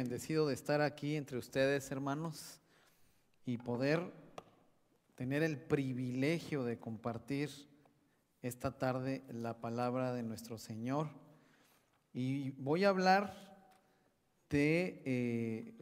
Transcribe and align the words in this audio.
bendecido 0.00 0.48
de 0.48 0.54
estar 0.54 0.80
aquí 0.80 1.14
entre 1.14 1.36
ustedes, 1.36 1.90
hermanos, 1.90 2.58
y 3.44 3.58
poder 3.58 4.00
tener 5.14 5.42
el 5.42 5.58
privilegio 5.58 6.64
de 6.64 6.78
compartir 6.78 7.50
esta 8.40 8.78
tarde 8.78 9.22
la 9.30 9.60
palabra 9.60 10.14
de 10.14 10.22
nuestro 10.22 10.56
Señor. 10.56 11.10
Y 12.14 12.52
voy 12.52 12.84
a 12.84 12.88
hablar 12.88 13.68
de 14.48 15.02
eh, 15.04 15.74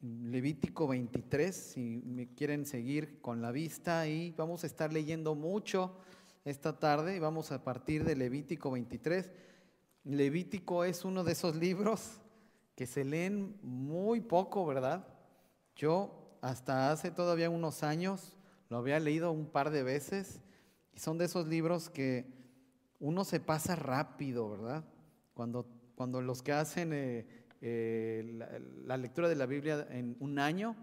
Levítico 0.00 0.86
23, 0.86 1.56
si 1.56 2.00
me 2.06 2.32
quieren 2.32 2.64
seguir 2.64 3.20
con 3.20 3.42
la 3.42 3.50
vista, 3.50 4.06
y 4.06 4.30
vamos 4.36 4.62
a 4.62 4.68
estar 4.68 4.92
leyendo 4.92 5.34
mucho 5.34 5.98
esta 6.44 6.78
tarde, 6.78 7.16
y 7.16 7.18
vamos 7.18 7.50
a 7.50 7.64
partir 7.64 8.04
de 8.04 8.14
Levítico 8.14 8.70
23. 8.70 9.32
Levítico 10.04 10.84
es 10.84 11.04
uno 11.04 11.24
de 11.24 11.32
esos 11.32 11.56
libros 11.56 12.20
que 12.78 12.86
se 12.86 13.04
leen 13.04 13.58
muy 13.60 14.20
poco, 14.20 14.64
¿verdad? 14.64 15.04
Yo 15.74 16.38
hasta 16.40 16.92
hace 16.92 17.10
todavía 17.10 17.50
unos 17.50 17.82
años 17.82 18.36
lo 18.68 18.76
había 18.76 19.00
leído 19.00 19.32
un 19.32 19.46
par 19.46 19.70
de 19.70 19.82
veces 19.82 20.40
y 20.94 21.00
son 21.00 21.18
de 21.18 21.24
esos 21.24 21.48
libros 21.48 21.90
que 21.90 22.32
uno 23.00 23.24
se 23.24 23.40
pasa 23.40 23.74
rápido, 23.74 24.48
¿verdad? 24.48 24.84
Cuando, 25.34 25.66
cuando 25.96 26.22
los 26.22 26.40
que 26.40 26.52
hacen 26.52 26.92
eh, 26.92 27.26
eh, 27.62 28.38
la, 28.84 28.96
lectura 28.96 29.28
de 29.28 29.34
la 29.34 29.46
Biblia 29.46 29.84
en 29.90 30.16
un 30.20 30.38
año, 30.38 30.76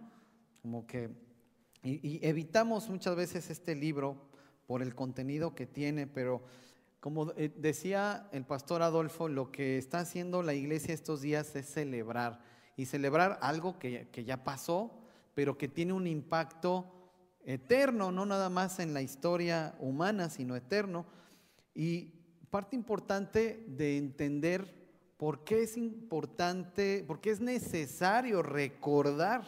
como 0.64 0.86
que, 0.86 1.10
y 1.82 2.20
evitamos 2.28 2.90
muchas 2.90 3.16
veces 3.16 3.50
este 3.50 3.74
libro 3.74 4.18
por 4.68 4.82
el 4.82 4.96
contenido 4.96 5.56
que 5.56 5.66
tiene, 5.66 6.08
pero 6.08 6.44
como 7.06 7.34
eh, 7.34 7.54
decía 7.56 8.28
el 8.32 8.46
pastor 8.46 8.82
Adolfo, 8.82 9.30
lo 9.30 9.52
que 9.52 9.78
está 9.78 10.00
haciendo 10.00 10.42
la 10.42 10.56
iglesia 10.56 10.92
estos 10.92 11.22
días 11.22 11.56
es 11.56 11.68
celebrar 11.68 12.42
y 12.78 12.88
celebrar 12.88 13.38
algo 13.44 13.78
que, 13.78 14.10
ya 14.26 14.44
pasó, 14.44 15.04
pero 15.36 15.56
que 15.56 15.68
tiene 15.68 15.94
un 15.94 16.08
impacto 16.08 17.12
eterno, 17.46 18.12
no 18.12 18.26
nada 18.26 18.50
más 18.50 18.80
en 18.80 18.96
la 18.96 19.04
historia 19.04 19.76
humana, 19.80 20.32
sino 20.32 20.56
eterno. 20.56 21.06
Y 21.76 22.06
parte 22.50 22.76
importante 22.76 23.64
de 23.68 23.98
entender 24.00 25.14
por 25.18 25.44
qué 25.44 25.62
es 25.62 25.78
importante, 25.78 27.04
por 27.06 27.22
qué 27.22 27.30
es 27.30 27.40
necesario 27.40 28.42
recordar, 28.42 29.46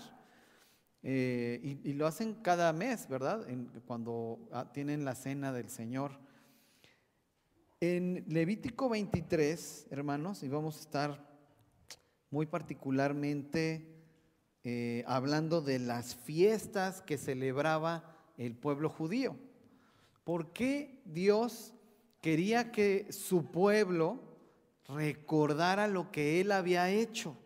eh, 1.01 1.79
y, 1.83 1.93
lo 1.93 2.05
hacen 2.05 2.35
cada 2.35 2.71
mes, 2.71 3.07
¿verdad? 3.09 3.47
cuando 3.87 4.47
ah, 4.51 4.71
tienen 4.71 5.05
la 5.05 5.15
cena 5.15 5.51
del 5.51 5.69
Señor. 5.71 6.26
En 7.79 8.25
Levítico 8.27 8.89
23, 8.89 9.85
hermanos, 9.91 10.41
y 10.41 10.49
vamos 10.49 10.77
a 10.77 10.79
estar 10.79 11.29
muy 12.31 12.47
particularmente 12.47 13.87
eh, 14.63 15.03
hablando 15.05 15.61
de 15.61 15.77
las 15.77 16.15
fiestas 16.15 17.03
que 17.03 17.19
celebraba 17.19 18.17
el 18.35 18.55
pueblo 18.55 18.89
judío. 18.89 19.35
¿Por 20.23 20.53
qué 20.53 21.03
Dios 21.05 21.75
quería 22.19 22.71
que 22.71 23.13
su 23.13 23.51
pueblo 23.51 24.23
recordara 24.87 25.87
lo 25.87 26.11
que 26.11 26.41
él 26.41 26.53
había 26.53 26.89
hecho? 26.89 27.37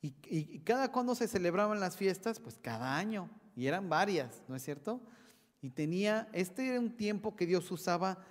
Y, 0.00 0.60
cada 0.60 0.90
cuando 0.90 1.14
se 1.14 1.28
celebraban 1.28 1.80
las 1.80 1.98
fiestas, 1.98 2.40
pues 2.40 2.58
cada 2.58 2.96
año, 2.96 3.28
y 3.54 3.66
eran 3.66 3.90
varias, 3.90 4.42
¿no 4.48 4.56
es 4.56 4.62
cierto? 4.62 5.02
Y 5.60 5.68
tenía, 5.68 6.30
este 6.32 6.66
era 6.66 6.80
un 6.80 6.96
tiempo 6.96 7.36
que 7.36 7.44
Dios 7.44 7.70
usaba 7.70 8.24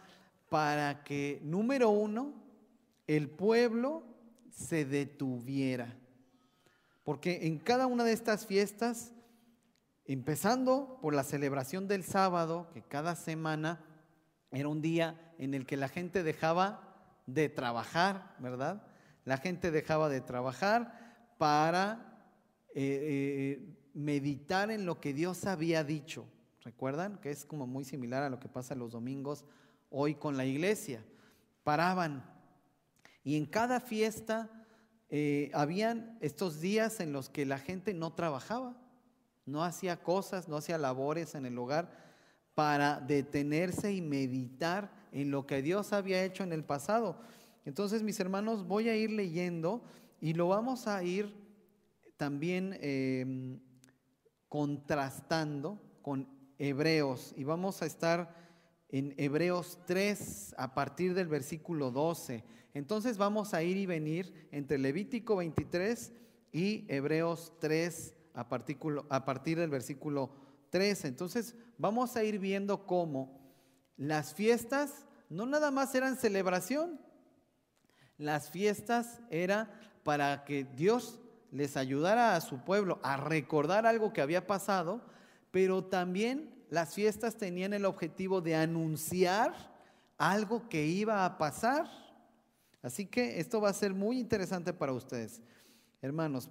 para 0.54 1.04
que, 1.04 1.40
número 1.42 1.90
uno, 1.90 2.32
el 3.08 3.28
pueblo 3.28 4.04
se 4.52 4.86
detuviera. 4.86 5.98
Porque 7.04 7.48
en 7.48 7.58
cada 7.58 7.88
una 7.88 8.04
de 8.04 8.14
estas 8.14 8.46
fiestas, 8.46 9.14
empezando 10.06 11.00
por 11.02 11.16
la 11.16 11.24
celebración 11.24 11.88
del 11.88 12.04
sábado, 12.04 12.70
que 12.72 12.84
cada 12.84 13.16
semana 13.16 13.84
era 14.52 14.68
un 14.68 14.80
día 14.84 15.34
en 15.40 15.56
el 15.56 15.66
que 15.66 15.76
la 15.76 15.88
gente 15.88 16.22
dejaba 16.22 17.00
de 17.26 17.50
trabajar, 17.50 18.36
¿verdad? 18.38 18.86
La 19.26 19.38
gente 19.38 19.72
dejaba 19.72 20.08
de 20.08 20.22
trabajar 20.22 21.34
para 21.40 22.28
eh, 22.76 23.58
eh, 23.58 23.76
meditar 23.96 24.70
en 24.70 24.86
lo 24.86 25.02
que 25.02 25.16
Dios 25.16 25.48
había 25.48 25.84
dicho. 25.84 26.28
¿Recuerdan? 26.62 27.18
Que 27.18 27.32
es 27.32 27.44
como 27.44 27.66
muy 27.66 27.86
similar 27.86 28.22
a 28.22 28.30
lo 28.30 28.40
que 28.40 28.50
pasa 28.50 28.76
los 28.76 28.92
domingos 28.92 29.46
hoy 29.94 30.16
con 30.16 30.36
la 30.36 30.46
iglesia. 30.46 31.06
Paraban. 31.64 32.26
Y 33.24 33.38
en 33.38 33.46
cada 33.46 33.80
fiesta 33.80 34.50
eh, 35.10 35.52
habían 35.54 36.18
estos 36.20 36.60
días 36.60 37.00
en 37.00 37.14
los 37.14 37.30
que 37.30 37.46
la 37.46 37.60
gente 37.60 37.94
no 37.94 38.12
trabajaba, 38.12 38.76
no 39.46 39.64
hacía 39.64 40.02
cosas, 40.02 40.50
no 40.50 40.58
hacía 40.58 40.78
labores 40.78 41.36
en 41.36 41.46
el 41.46 41.58
hogar 41.58 41.92
para 42.56 43.00
detenerse 43.00 43.94
y 43.94 44.02
meditar 44.02 44.92
en 45.12 45.32
lo 45.32 45.46
que 45.46 45.62
Dios 45.62 45.94
había 45.94 46.24
hecho 46.24 46.44
en 46.44 46.52
el 46.52 46.64
pasado. 46.64 47.20
Entonces, 47.64 48.04
mis 48.04 48.20
hermanos, 48.20 48.68
voy 48.68 48.90
a 48.90 48.96
ir 48.96 49.12
leyendo 49.12 49.84
y 50.20 50.34
lo 50.34 50.48
vamos 50.48 50.88
a 50.88 51.04
ir 51.04 51.34
también 52.18 52.78
em, 52.82 53.60
contrastando 54.50 55.80
con 56.02 56.28
Hebreos 56.58 57.34
y 57.38 57.44
vamos 57.44 57.82
a 57.82 57.86
estar 57.86 58.43
en 58.94 59.16
Hebreos 59.18 59.80
3 59.88 60.54
a 60.56 60.76
partir 60.76 61.16
del 61.16 61.28
versículo 61.28 61.90
12. 61.90 62.44
Entonces 62.76 63.18
vamos 63.18 63.56
a 63.56 63.64
ir 63.64 63.76
y 63.76 63.88
venir 63.88 64.48
entre 64.52 64.78
Levítico 64.78 65.38
23 65.38 66.14
y 66.52 66.86
Hebreos 66.88 67.54
3 67.60 68.16
a, 68.36 68.48
a 69.10 69.26
partir 69.26 69.58
del 69.58 69.72
versículo 69.72 70.30
13. 70.70 71.08
Entonces 71.08 71.56
vamos 71.80 72.16
a 72.16 72.24
ir 72.24 72.38
viendo 72.38 72.86
cómo 72.86 73.42
las 73.98 74.36
fiestas 74.36 75.08
no 75.28 75.48
nada 75.48 75.72
más 75.72 75.96
eran 75.96 76.16
celebración, 76.16 77.00
las 78.20 78.52
fiestas 78.52 79.22
era 79.32 79.74
para 80.04 80.46
que 80.46 80.66
Dios 80.66 81.20
les 81.50 81.78
ayudara 81.78 82.36
a 82.36 82.42
su 82.42 82.60
pueblo 82.60 83.00
a 83.02 83.18
recordar 83.18 83.88
algo 83.88 84.14
que 84.14 84.22
había 84.22 84.46
pasado, 84.46 85.02
pero 85.50 85.84
también 85.84 86.54
las 86.74 86.96
fiestas 86.96 87.38
tenían 87.38 87.72
el 87.74 87.86
objetivo 87.86 88.42
de 88.42 88.56
anunciar 88.56 89.54
algo 90.18 90.68
que 90.70 90.88
iba 90.88 91.24
a 91.24 91.38
pasar. 91.38 91.88
Así 92.82 93.06
que 93.06 93.40
esto 93.40 93.62
va 93.62 93.70
a 93.70 93.74
ser 93.74 93.94
muy 93.94 94.20
interesante 94.20 94.74
para 94.74 94.92
ustedes. 94.92 95.44
Hermanos, 96.02 96.50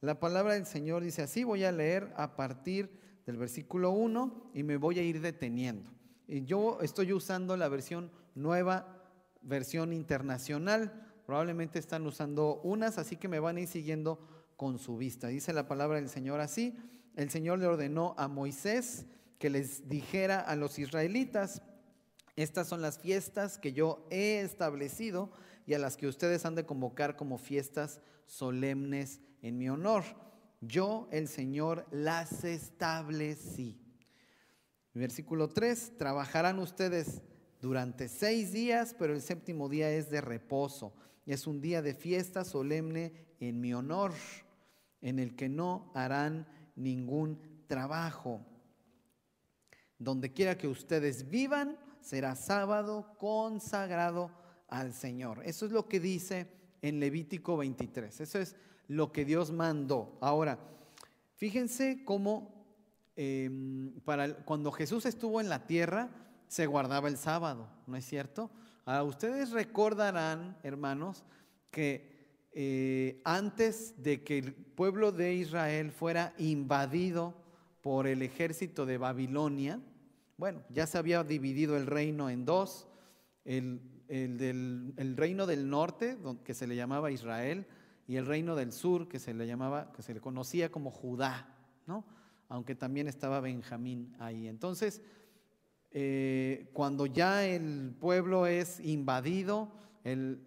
la 0.00 0.20
palabra 0.20 0.54
del 0.54 0.66
Señor 0.66 1.02
dice 1.02 1.22
así, 1.22 1.42
voy 1.42 1.64
a 1.64 1.72
leer 1.72 2.14
a 2.16 2.36
partir 2.36 2.88
del 3.26 3.36
versículo 3.36 3.90
1 3.90 4.52
y 4.54 4.62
me 4.62 4.76
voy 4.76 5.00
a 5.00 5.02
ir 5.02 5.20
deteniendo. 5.20 5.90
Y 6.28 6.44
yo 6.44 6.78
estoy 6.80 7.12
usando 7.12 7.56
la 7.56 7.68
versión 7.68 8.12
nueva, 8.36 9.02
versión 9.42 9.92
internacional. 9.92 11.04
Probablemente 11.26 11.80
están 11.80 12.06
usando 12.06 12.60
unas, 12.62 12.96
así 12.96 13.16
que 13.16 13.26
me 13.26 13.40
van 13.40 13.56
a 13.56 13.62
ir 13.62 13.66
siguiendo 13.66 14.20
con 14.56 14.78
su 14.78 14.96
vista. 14.96 15.26
Dice 15.26 15.52
la 15.52 15.66
palabra 15.66 15.96
del 15.96 16.10
Señor 16.10 16.38
así. 16.38 16.78
El 17.16 17.30
Señor 17.30 17.58
le 17.58 17.66
ordenó 17.66 18.14
a 18.16 18.28
Moisés 18.28 19.06
que 19.38 19.50
les 19.50 19.88
dijera 19.88 20.40
a 20.40 20.56
los 20.56 20.78
israelitas, 20.78 21.62
estas 22.36 22.66
son 22.66 22.82
las 22.82 22.98
fiestas 22.98 23.58
que 23.58 23.72
yo 23.72 24.06
he 24.10 24.40
establecido 24.40 25.30
y 25.66 25.74
a 25.74 25.78
las 25.78 25.96
que 25.96 26.08
ustedes 26.08 26.44
han 26.44 26.54
de 26.54 26.66
convocar 26.66 27.16
como 27.16 27.38
fiestas 27.38 28.00
solemnes 28.26 29.20
en 29.42 29.58
mi 29.58 29.68
honor. 29.68 30.04
Yo, 30.60 31.08
el 31.12 31.28
Señor, 31.28 31.86
las 31.90 32.44
establecí. 32.44 33.80
Versículo 34.94 35.48
3, 35.48 35.98
trabajarán 35.98 36.58
ustedes 36.58 37.22
durante 37.60 38.08
seis 38.08 38.52
días, 38.52 38.94
pero 38.98 39.14
el 39.14 39.22
séptimo 39.22 39.68
día 39.68 39.90
es 39.90 40.10
de 40.10 40.20
reposo. 40.20 40.94
Es 41.26 41.46
un 41.46 41.60
día 41.60 41.82
de 41.82 41.94
fiesta 41.94 42.44
solemne 42.44 43.12
en 43.40 43.60
mi 43.60 43.74
honor, 43.74 44.12
en 45.00 45.18
el 45.18 45.34
que 45.36 45.48
no 45.48 45.90
harán 45.94 46.46
ningún 46.76 47.40
trabajo. 47.66 48.44
Donde 49.98 50.32
quiera 50.32 50.58
que 50.58 50.68
ustedes 50.68 51.30
vivan, 51.30 51.78
será 52.00 52.36
sábado 52.36 53.14
consagrado 53.18 54.30
al 54.68 54.92
Señor. 54.92 55.42
Eso 55.44 55.66
es 55.66 55.72
lo 55.72 55.88
que 55.88 56.00
dice 56.00 56.48
en 56.82 57.00
Levítico 57.00 57.56
23. 57.56 58.20
Eso 58.20 58.38
es 58.38 58.56
lo 58.88 59.12
que 59.12 59.24
Dios 59.24 59.50
mandó. 59.50 60.18
Ahora, 60.20 60.58
fíjense 61.36 62.04
cómo 62.04 62.66
em, 63.16 63.92
para 64.00 64.34
cuando 64.44 64.70
Jesús 64.72 65.06
estuvo 65.06 65.40
en 65.40 65.48
la 65.48 65.66
tierra, 65.66 66.10
se 66.46 66.66
guardaba 66.66 67.08
el 67.08 67.16
sábado, 67.16 67.68
¿no 67.86 67.96
es 67.96 68.04
cierto? 68.04 68.50
Ahora, 68.84 69.04
ustedes 69.04 69.50
recordarán, 69.50 70.58
hermanos, 70.62 71.24
que 71.70 72.14
eh, 72.52 73.20
antes 73.24 73.94
de 74.02 74.22
que 74.22 74.38
el 74.38 74.54
pueblo 74.54 75.10
de 75.10 75.34
Israel 75.34 75.90
fuera 75.90 76.34
invadido 76.38 77.34
por 77.84 78.06
el 78.06 78.22
ejército 78.22 78.86
de 78.86 78.96
Babilonia, 78.96 79.78
bueno, 80.38 80.62
ya 80.70 80.86
se 80.86 80.96
había 80.96 81.22
dividido 81.22 81.76
el 81.76 81.86
reino 81.86 82.30
en 82.30 82.46
dos, 82.46 82.88
el, 83.44 83.78
reino 85.18 85.44
del 85.44 85.68
norte, 85.68 86.16
que 86.44 86.54
se 86.54 86.66
le 86.66 86.76
llamaba 86.76 87.10
Israel, 87.10 87.66
y 88.08 88.16
el 88.16 88.24
reino 88.24 88.56
del 88.56 88.72
sur, 88.72 89.06
que 89.06 89.18
se 89.18 89.34
le 89.34 89.46
llamaba, 89.46 89.92
que 89.92 90.00
se 90.00 90.14
le 90.14 90.22
conocía 90.22 90.72
como 90.72 90.90
Judá, 90.90 91.54
¿no? 91.86 92.06
Aunque 92.48 92.74
también 92.74 93.06
estaba 93.06 93.40
Benjamín 93.40 94.16
ahí. 94.18 94.48
Entonces, 94.48 95.02
eh, 95.90 96.70
cuando 96.72 97.04
ya 97.04 97.44
el 97.44 97.94
pueblo 98.00 98.46
es 98.46 98.80
invadido, 98.80 99.72
el, 100.04 100.40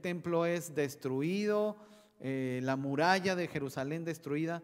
templo 0.00 0.46
es 0.46 0.74
destruido, 0.74 1.76
eh, 2.20 2.60
la 2.62 2.76
muralla 2.76 3.36
de 3.36 3.48
Jerusalén 3.48 4.06
destruida, 4.06 4.62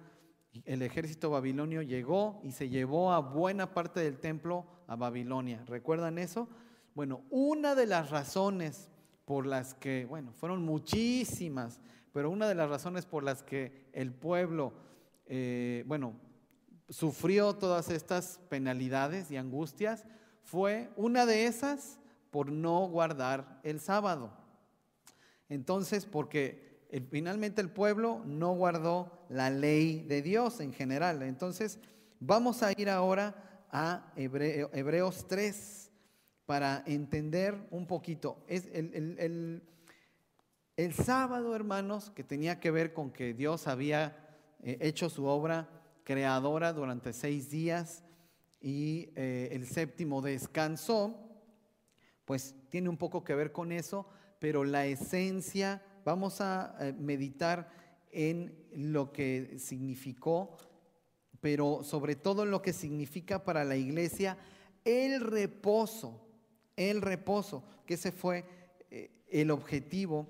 el 0.65 0.83
ejército 0.83 1.31
babilonio 1.31 1.83
llegó 1.83 2.41
y 2.43 2.53
se 2.53 2.69
llevó 2.69 3.13
a 3.13 3.21
buena 3.21 3.75
parte 3.75 4.01
del 4.01 4.19
templo 4.19 4.67
a 4.87 4.97
Babilonia. 4.97 5.65
¿Recuerdan 5.67 6.19
eso? 6.19 6.49
Bueno, 6.95 7.23
una 7.31 7.75
de 7.75 7.87
las 7.87 8.11
razones 8.11 8.89
por 9.25 9.47
las 9.47 9.75
que, 9.75 10.07
bueno, 10.07 10.33
fueron 10.33 10.65
muchísimas, 10.65 11.81
pero 12.13 12.31
una 12.31 12.49
de 12.49 12.55
las 12.55 12.71
razones 12.71 13.05
por 13.05 13.23
las 13.23 13.43
que 13.43 13.89
el 13.93 14.13
pueblo, 14.13 14.73
eh, 15.27 15.85
bueno, 15.87 16.15
sufrió 16.89 17.55
todas 17.55 17.91
estas 17.91 18.41
penalidades 18.49 19.31
y 19.31 19.37
angustias 19.37 20.07
fue 20.43 20.91
una 20.97 21.27
de 21.27 21.47
esas 21.47 21.99
por 22.31 22.51
no 22.53 22.87
guardar 22.87 23.61
el 23.65 23.81
sábado. 23.81 24.31
Entonces, 25.49 26.07
porque 26.07 26.76
finalmente 27.11 27.61
el 27.61 27.71
pueblo 27.71 28.23
no 28.25 28.55
guardó 28.55 29.27
la 29.29 29.51
ley 29.51 30.03
de 30.03 30.23
Dios 30.23 30.61
en 30.61 30.73
general. 30.73 31.23
Entonces, 31.23 31.79
vamos 32.21 32.63
a 32.63 32.73
ir 32.73 32.89
ahora 32.89 33.67
a 33.71 34.13
Hebreos 34.17 35.27
3 35.29 35.91
para 36.47 36.83
entender 36.87 37.67
un 37.71 37.87
poquito. 37.87 38.45
Es 38.47 38.69
el, 38.73 39.63
el, 40.77 40.95
sábado, 40.95 41.55
hermanos, 41.55 42.11
que 42.11 42.23
tenía 42.23 42.61
que 42.61 42.71
ver 42.71 42.93
con 42.93 43.11
que 43.11 43.35
Dios 43.35 43.67
había 43.67 44.17
eh, 44.63 44.79
hecho 44.81 45.11
su 45.11 45.27
obra 45.27 45.69
creadora 46.05 46.73
durante 46.73 47.13
seis 47.13 47.51
días 47.51 48.05
y 48.61 49.11
eh, 49.17 49.49
el 49.53 49.67
séptimo 49.67 50.23
descansó, 50.23 51.19
pues 52.25 52.55
tiene 52.71 52.89
un 52.89 52.97
poco 52.97 53.25
que 53.25 53.35
ver 53.35 53.53
con 53.53 53.73
eso, 53.73 54.07
pero 54.39 54.65
la 54.65 54.87
esencia, 54.87 55.83
vamos 56.07 56.41
a 56.41 56.77
eh, 56.79 56.93
meditar 56.93 57.69
en 58.13 58.55
lo 58.73 59.13
que 59.13 59.59
significó, 59.59 60.57
pero 61.41 61.83
sobre 61.83 62.15
todo 62.15 62.45
en 62.45 62.53
lo 62.53 62.63
que 62.63 62.73
significa 62.73 63.45
para 63.45 63.65
la 63.65 63.77
iglesia 63.77 64.39
el 64.85 65.21
reposo, 65.21 66.25
el 66.77 67.03
reposo, 67.03 67.65
que 67.87 67.95
ese 67.95 68.13
fue 68.13 68.45
eh, 68.89 69.11
el 69.29 69.51
objetivo 69.51 70.29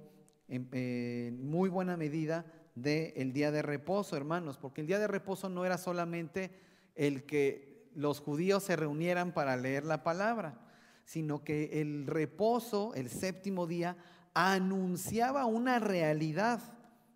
en 0.48 1.46
muy 1.46 1.68
buena 1.68 1.98
medida 1.98 2.46
del 2.74 3.34
día 3.34 3.50
de 3.50 3.60
reposo, 3.60 4.16
hermanos, 4.16 4.56
porque 4.56 4.80
el 4.80 4.86
día 4.86 4.98
de 4.98 5.08
reposo 5.08 5.50
no 5.50 5.66
era 5.66 5.76
solamente 5.76 6.52
el 6.94 7.24
que 7.24 7.90
los 7.94 8.20
judíos 8.20 8.62
se 8.62 8.76
reunieran 8.76 9.34
para 9.34 9.56
leer 9.56 9.84
la 9.84 10.02
palabra, 10.02 10.58
sino 11.04 11.44
que 11.44 11.82
el 11.82 12.06
reposo, 12.06 12.94
el 12.94 13.10
séptimo 13.10 13.66
día, 13.66 13.98
anunciaba 14.38 15.46
una 15.46 15.78
realidad 15.78 16.60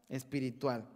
espiritual. 0.09 0.89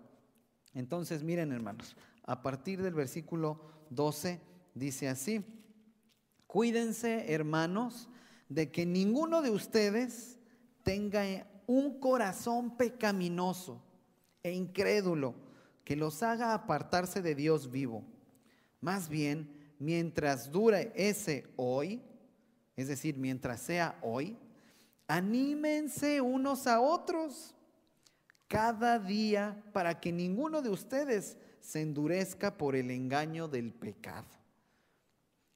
Entonces, 0.72 1.22
miren 1.22 1.52
hermanos, 1.52 1.94
a 2.24 2.40
partir 2.40 2.80
del 2.80 2.94
versículo 2.94 3.60
12 3.90 4.40
dice 4.74 5.10
así, 5.10 5.44
cuídense 6.46 7.30
hermanos 7.30 8.08
de 8.48 8.72
que 8.72 8.86
ninguno 8.86 9.42
de 9.42 9.50
ustedes 9.50 10.38
tenga 10.82 11.46
un 11.66 12.00
corazón 12.00 12.78
pecaminoso 12.78 13.82
e 14.42 14.52
incrédulo 14.52 15.34
que 15.84 15.94
los 15.94 16.22
haga 16.22 16.54
apartarse 16.54 17.20
de 17.20 17.34
Dios 17.34 17.70
vivo. 17.70 18.02
Más 18.80 19.10
bien, 19.10 19.50
mientras 19.78 20.50
dure 20.50 20.90
ese 20.94 21.52
hoy, 21.56 22.00
es 22.76 22.88
decir, 22.88 23.18
mientras 23.18 23.60
sea 23.60 23.98
hoy, 24.00 24.38
anímense 25.06 26.20
unos 26.20 26.66
a 26.66 26.80
otros 26.80 27.54
cada 28.48 28.98
día 28.98 29.62
para 29.72 30.00
que 30.00 30.12
ninguno 30.12 30.62
de 30.62 30.70
ustedes 30.70 31.36
se 31.60 31.80
endurezca 31.80 32.56
por 32.56 32.76
el 32.76 32.90
engaño 32.90 33.48
del 33.48 33.72
pecado. 33.72 34.28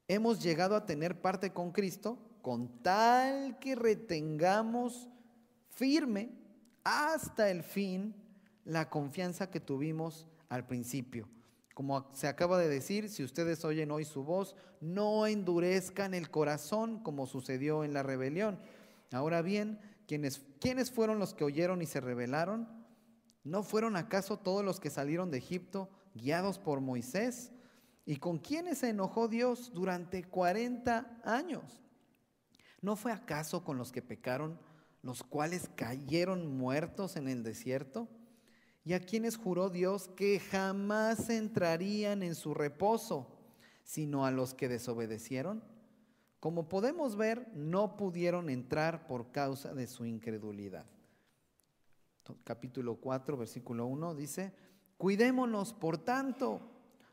Hemos 0.07 0.41
llegado 0.41 0.75
a 0.75 0.85
tener 0.85 1.21
parte 1.21 1.53
con 1.53 1.71
Cristo 1.71 2.17
con 2.41 2.81
tal 2.81 3.59
que 3.59 3.75
retengamos 3.75 5.07
firme 5.69 6.31
hasta 6.83 7.49
el 7.49 7.63
fin 7.63 8.15
la 8.65 8.89
confianza 8.89 9.49
que 9.49 9.59
tuvimos 9.59 10.25
al 10.47 10.65
principio. 10.65 11.27
Como 11.73 12.09
se 12.13 12.27
acaba 12.27 12.57
de 12.57 12.67
decir, 12.67 13.09
si 13.09 13.23
ustedes 13.23 13.63
oyen 13.63 13.91
hoy 13.91 14.03
su 14.03 14.23
voz, 14.23 14.55
no 14.81 15.27
endurezcan 15.27 16.13
el 16.13 16.29
corazón 16.29 17.01
como 17.03 17.25
sucedió 17.25 17.83
en 17.83 17.93
la 17.93 18.03
rebelión. 18.03 18.59
Ahora 19.11 19.41
bien, 19.41 19.79
¿quiénes, 20.07 20.41
¿quiénes 20.59 20.91
fueron 20.91 21.19
los 21.19 21.33
que 21.33 21.43
oyeron 21.43 21.81
y 21.81 21.85
se 21.85 22.01
rebelaron? 22.01 22.67
¿No 23.43 23.63
fueron 23.63 23.95
acaso 23.95 24.37
todos 24.37 24.63
los 24.63 24.79
que 24.79 24.89
salieron 24.89 25.31
de 25.31 25.39
Egipto 25.39 25.89
guiados 26.13 26.59
por 26.59 26.81
Moisés? 26.81 27.51
¿Y 28.05 28.17
con 28.17 28.39
quiénes 28.39 28.79
se 28.79 28.89
enojó 28.89 29.27
Dios 29.27 29.71
durante 29.73 30.23
40 30.23 31.21
años? 31.23 31.81
¿No 32.81 32.95
fue 32.95 33.11
acaso 33.11 33.63
con 33.63 33.77
los 33.77 33.91
que 33.91 34.01
pecaron, 34.01 34.59
los 35.01 35.23
cuales 35.23 35.69
cayeron 35.75 36.57
muertos 36.57 37.15
en 37.15 37.27
el 37.27 37.43
desierto? 37.43 38.07
y 38.89 38.93
a 38.93 38.99
quienes 38.99 39.37
juró 39.37 39.69
Dios 39.69 40.09
que 40.15 40.39
jamás 40.39 41.29
entrarían 41.29 42.23
en 42.23 42.33
su 42.33 42.55
reposo, 42.55 43.27
sino 43.83 44.25
a 44.25 44.31
los 44.31 44.55
que 44.55 44.67
desobedecieron. 44.67 45.63
Como 46.39 46.69
podemos 46.69 47.17
ver, 47.17 47.51
no 47.53 47.97
pudieron 47.97 48.49
entrar 48.49 49.07
por 49.07 49.31
causa 49.31 49.73
de 49.73 49.87
su 49.87 50.05
incredulidad. 50.05 50.85
Capítulo 52.43 52.95
4, 52.95 53.37
versículo 53.37 53.87
1 53.87 54.15
dice, 54.15 54.53
cuidémonos, 54.97 55.73
por 55.73 55.97
tanto, 55.97 56.61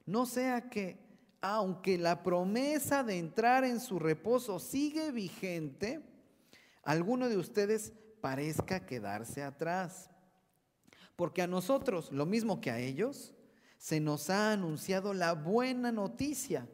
no 0.04 0.26
sea 0.26 0.68
que, 0.68 0.98
aunque 1.40 1.98
la 1.98 2.22
promesa 2.22 3.02
de 3.02 3.18
entrar 3.18 3.64
en 3.64 3.80
su 3.80 3.98
reposo 3.98 4.58
sigue 4.58 5.10
vigente, 5.10 6.02
alguno 6.82 7.28
de 7.28 7.36
ustedes 7.38 7.92
parezca 8.20 8.86
quedarse 8.86 9.42
atrás. 9.42 10.10
Porque 11.16 11.42
a 11.42 11.46
nosotros, 11.46 12.12
lo 12.12 12.26
mismo 12.26 12.60
que 12.60 12.70
a 12.70 12.78
ellos, 12.78 13.34
se 13.78 14.00
nos 14.00 14.30
ha 14.30 14.52
anunciado 14.52 15.14
la 15.14 15.32
buena 15.32 15.90
noticia, 15.90 16.68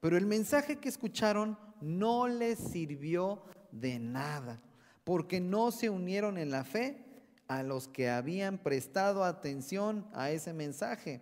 pero 0.00 0.16
el 0.16 0.26
mensaje 0.26 0.76
que 0.76 0.88
escucharon 0.88 1.58
no 1.80 2.28
les 2.28 2.58
sirvió 2.58 3.42
de 3.72 3.98
nada, 3.98 4.62
porque 5.04 5.40
no 5.40 5.70
se 5.70 5.90
unieron 5.90 6.38
en 6.38 6.50
la 6.50 6.64
fe 6.64 7.04
a 7.46 7.62
los 7.62 7.88
que 7.88 8.10
habían 8.10 8.58
prestado 8.58 9.24
atención 9.24 10.06
a 10.12 10.30
ese 10.30 10.52
mensaje. 10.52 11.20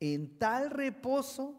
En 0.00 0.38
tal 0.38 0.70
reposo 0.70 1.54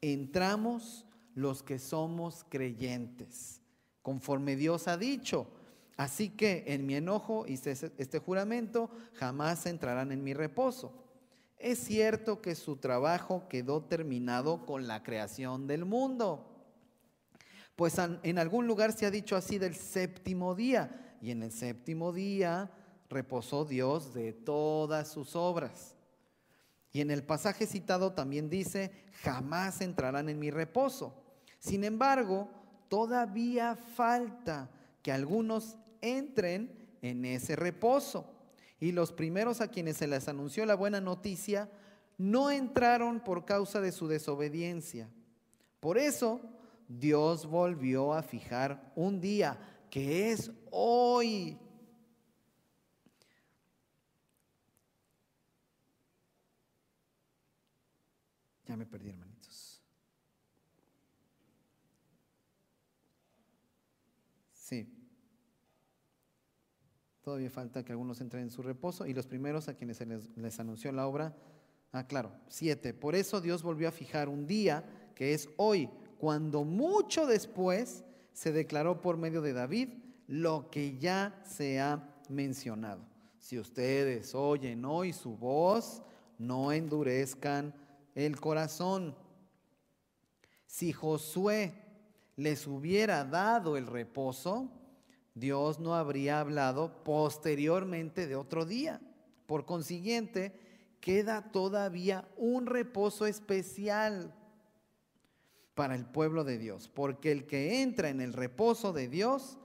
entramos 0.00 1.06
los 1.34 1.62
que 1.62 1.78
somos 1.78 2.44
creyentes, 2.48 3.60
conforme 4.02 4.56
Dios 4.56 4.88
ha 4.88 4.96
dicho 4.96 5.48
Así 5.96 6.28
que 6.28 6.64
en 6.66 6.84
mi 6.84 6.94
enojo 6.94 7.46
hice 7.46 7.70
este 7.72 8.18
juramento, 8.18 8.90
jamás 9.14 9.64
entrarán 9.64 10.12
en 10.12 10.22
mi 10.22 10.34
reposo. 10.34 10.92
Es 11.58 11.78
cierto 11.78 12.42
que 12.42 12.54
su 12.54 12.76
trabajo 12.76 13.48
quedó 13.48 13.82
terminado 13.82 14.66
con 14.66 14.86
la 14.86 15.02
creación 15.02 15.66
del 15.66 15.86
mundo. 15.86 16.55
Pues 17.76 17.98
en 17.98 18.38
algún 18.38 18.66
lugar 18.66 18.92
se 18.92 19.04
ha 19.04 19.10
dicho 19.10 19.36
así 19.36 19.58
del 19.58 19.74
séptimo 19.74 20.54
día, 20.54 21.16
y 21.20 21.30
en 21.30 21.42
el 21.42 21.52
séptimo 21.52 22.12
día 22.12 22.70
reposó 23.08 23.64
Dios 23.64 24.14
de 24.14 24.32
todas 24.32 25.08
sus 25.08 25.36
obras. 25.36 25.94
Y 26.92 27.02
en 27.02 27.10
el 27.10 27.22
pasaje 27.22 27.66
citado 27.66 28.14
también 28.14 28.48
dice, 28.48 28.90
jamás 29.22 29.82
entrarán 29.82 30.30
en 30.30 30.38
mi 30.38 30.50
reposo. 30.50 31.22
Sin 31.58 31.84
embargo, 31.84 32.48
todavía 32.88 33.76
falta 33.76 34.70
que 35.02 35.12
algunos 35.12 35.76
entren 36.00 36.96
en 37.02 37.26
ese 37.26 37.56
reposo. 37.56 38.32
Y 38.80 38.92
los 38.92 39.12
primeros 39.12 39.60
a 39.60 39.68
quienes 39.68 39.98
se 39.98 40.06
les 40.06 40.28
anunció 40.28 40.64
la 40.64 40.74
buena 40.74 41.00
noticia 41.00 41.70
no 42.16 42.50
entraron 42.50 43.20
por 43.20 43.44
causa 43.44 43.82
de 43.82 43.92
su 43.92 44.08
desobediencia. 44.08 45.10
Por 45.80 45.98
eso 45.98 46.40
Dios 46.88 47.46
volvió 47.46 48.12
a 48.12 48.22
fijar 48.22 48.92
un 48.94 49.20
día, 49.20 49.58
que 49.90 50.30
es 50.32 50.50
hoy. 50.70 51.58
Ya 58.66 58.76
me 58.76 58.86
perdí, 58.86 59.10
hermanitos. 59.10 59.80
Sí. 64.52 64.92
Todavía 67.22 67.50
falta 67.50 67.84
que 67.84 67.92
algunos 67.92 68.20
entren 68.20 68.44
en 68.44 68.50
su 68.50 68.62
reposo 68.62 69.06
y 69.06 69.14
los 69.14 69.26
primeros 69.26 69.68
a 69.68 69.74
quienes 69.74 69.96
se 69.96 70.06
les, 70.06 70.60
anunció 70.60 70.92
la 70.92 71.06
obra. 71.06 71.36
Ah, 71.92 72.06
claro, 72.06 72.32
siete. 72.48 72.92
Por 72.94 73.14
eso 73.14 73.40
Dios 73.40 73.62
volvió 73.62 73.88
a 73.88 73.92
fijar 73.92 74.28
un 74.28 74.46
día, 74.46 74.84
que 75.14 75.34
es 75.34 75.48
hoy, 75.56 75.88
cuando 76.18 76.64
mucho 76.64 77.26
después 77.26 78.04
se 78.32 78.52
declaró 78.52 79.00
por 79.00 79.16
medio 79.16 79.40
de 79.40 79.52
David 79.52 79.88
lo 80.26 80.70
que 80.70 80.98
ya 80.98 81.40
se 81.44 81.80
ha 81.80 82.08
mencionado. 82.28 83.00
Si 83.38 83.58
ustedes 83.58 84.34
oyen 84.34 84.84
hoy 84.84 85.12
su 85.12 85.36
voz, 85.36 86.02
no 86.38 86.72
endurezcan 86.72 87.74
el 88.14 88.40
corazón. 88.40 89.14
Si 90.66 90.92
Josué 90.92 91.74
les 92.36 92.66
hubiera 92.66 93.24
dado 93.24 93.76
el 93.76 93.86
reposo, 93.86 94.68
Dios 95.34 95.78
no 95.78 95.94
habría 95.94 96.40
hablado 96.40 97.04
posteriormente 97.04 98.26
de 98.26 98.36
otro 98.36 98.64
día. 98.64 99.00
Por 99.46 99.64
consiguiente, 99.64 100.58
queda 101.00 101.52
todavía 101.52 102.28
un 102.36 102.66
reposo 102.66 103.26
especial 103.26 104.34
para 105.76 105.94
el 105.94 106.06
pueblo 106.06 106.42
de 106.42 106.56
Dios, 106.56 106.88
porque 106.88 107.30
el 107.30 107.46
que 107.46 107.82
entra 107.82 108.08
en 108.08 108.22
el 108.22 108.32
reposo 108.32 108.94
de 108.94 109.08
Dios 109.08 109.58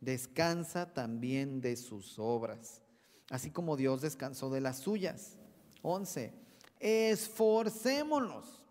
descansa 0.00 0.94
también 0.94 1.60
de 1.60 1.76
sus 1.76 2.18
obras, 2.18 2.80
así 3.28 3.50
como 3.50 3.76
Dios 3.76 4.00
descansó 4.00 4.48
de 4.48 4.62
las 4.62 4.78
suyas. 4.78 5.36
11. 5.82 6.32
Esforcémonos, 6.80 8.64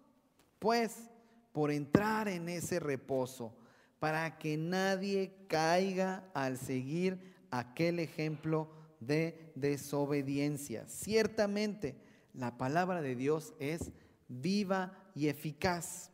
pues, 0.57 1.11
por 1.51 1.69
entrar 1.69 2.27
en 2.27 2.49
ese 2.49 2.79
reposo, 2.79 3.55
para 3.99 4.39
que 4.39 4.57
nadie 4.57 5.35
caiga 5.47 6.27
al 6.33 6.57
seguir 6.57 7.35
aquel 7.51 7.99
ejemplo 7.99 8.71
de 8.99 9.51
desobediencia. 9.53 10.87
Ciertamente, 10.87 11.95
la 12.33 12.57
palabra 12.57 13.03
de 13.03 13.15
Dios 13.15 13.53
es 13.59 13.91
viva 14.27 14.97
y 15.13 15.27
eficaz. 15.27 16.11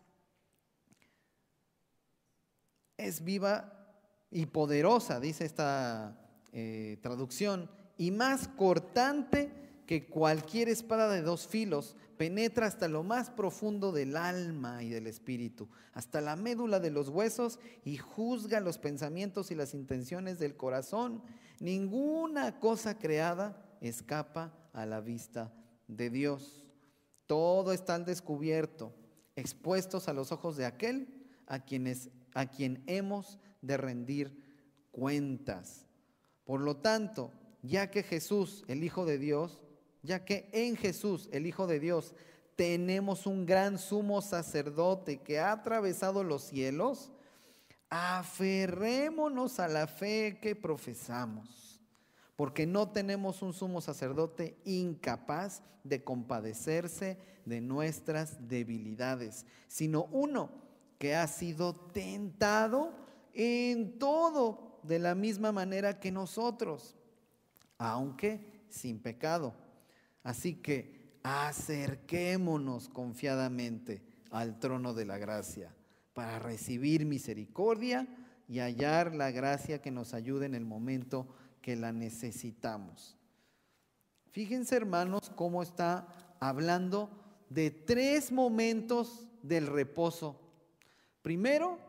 Es 2.98 3.24
viva 3.24 3.74
y 4.32 4.46
poderosa, 4.46 5.20
dice 5.20 5.46
esta 5.46 6.18
eh, 6.52 6.98
traducción, 7.02 7.70
y 7.98 8.12
más 8.12 8.48
cortante 8.48 9.52
que 9.86 10.06
cualquier 10.08 10.70
espada 10.70 11.10
de 11.12 11.22
dos 11.22 11.48
filos, 11.48 11.96
penetra 12.18 12.68
hasta 12.68 12.88
lo 12.88 13.04
más 13.04 13.30
profundo 13.30 13.92
del 13.92 14.16
alma 14.16 14.84
y 14.84 14.90
del 14.90 15.08
espíritu, 15.08 15.68
hasta 15.94 16.22
la 16.22 16.36
médula 16.36 16.80
de 16.80 16.92
los 16.92 17.10
huesos 17.10 17.60
y 17.84 17.98
juzga 17.98 18.60
los 18.60 18.78
pensamientos 18.78 19.52
y 19.52 19.56
las 19.56 19.74
intenciones 19.74 20.40
del 20.40 20.56
corazón. 20.56 21.22
Ninguna 21.60 22.60
cosa 22.60 22.98
creada 22.98 23.62
escapa 23.82 24.54
a 24.74 24.86
la 24.86 25.02
vista 25.02 25.52
de 25.88 26.10
Dios. 26.10 26.66
Todo 27.28 27.74
está 27.74 28.00
descubierto, 28.00 28.94
expuestos 29.36 30.08
a 30.08 30.14
los 30.14 30.32
ojos 30.32 30.56
de 30.56 30.66
aquel 30.66 31.08
a, 31.48 31.60
quienes, 31.60 32.10
a 32.34 32.46
quien 32.48 32.84
hemos 32.88 33.40
de 33.62 33.78
rendir 33.78 34.44
cuentas. 34.92 35.86
Por 36.46 36.62
lo 36.62 36.78
tanto, 36.78 37.32
ya 37.62 37.90
que 37.90 38.04
Jesús, 38.04 38.64
el 38.68 38.84
Hijo 38.84 39.06
de 39.06 39.18
Dios, 39.18 39.62
ya 40.02 40.26
que 40.26 40.50
en 40.52 40.76
Jesús, 40.76 41.30
el 41.32 41.48
Hijo 41.48 41.68
de 41.68 41.80
Dios, 41.80 42.14
tenemos 42.56 43.26
un 43.26 43.46
gran 43.46 43.78
sumo 43.78 44.22
sacerdote 44.22 45.22
que 45.22 45.40
ha 45.40 45.52
atravesado 45.52 46.24
los 46.24 46.44
cielos, 46.44 47.12
aferrémonos 47.90 49.60
a 49.60 49.68
la 49.68 49.88
fe 49.88 50.40
que 50.42 50.56
profesamos, 50.56 51.80
porque 52.36 52.66
no 52.66 52.92
tenemos 52.92 53.42
un 53.42 53.54
sumo 53.54 53.82
sacerdote 53.82 54.58
incapaz 54.66 55.64
de 55.84 56.04
compadecerse 56.04 57.18
de 57.46 57.62
nuestras 57.62 58.48
debilidades, 58.48 59.46
sino 59.68 60.06
uno 60.06 60.63
que 61.04 61.16
ha 61.18 61.28
sido 61.28 61.74
tentado 61.74 62.94
en 63.34 64.00
todo 64.00 64.80
de 64.84 65.00
la 65.00 65.16
misma 65.16 65.52
manera 65.52 66.00
que 66.00 66.14
nosotros, 66.14 66.96
aunque 67.78 68.64
sin 68.70 69.02
pecado. 69.02 69.54
Así 70.24 70.56
que 70.56 71.20
acerquémonos 71.22 72.88
confiadamente 72.88 74.02
al 74.32 74.58
trono 74.60 74.94
de 74.94 75.04
la 75.04 75.18
gracia 75.18 75.76
para 76.14 76.40
recibir 76.40 77.06
misericordia 77.06 78.08
y 78.48 78.60
hallar 78.60 79.14
la 79.14 79.30
gracia 79.30 79.82
que 79.82 79.92
nos 79.92 80.14
ayude 80.14 80.46
en 80.46 80.56
el 80.56 80.64
momento 80.64 81.28
que 81.62 81.76
la 81.76 81.92
necesitamos. 81.92 83.18
Fíjense 84.32 84.78
hermanos 84.78 85.30
cómo 85.36 85.64
está 85.64 86.08
hablando 86.40 87.10
de 87.50 87.72
tres 87.72 88.32
momentos 88.32 89.28
del 89.42 89.68
reposo. 89.68 90.40
Primero, 91.24 91.80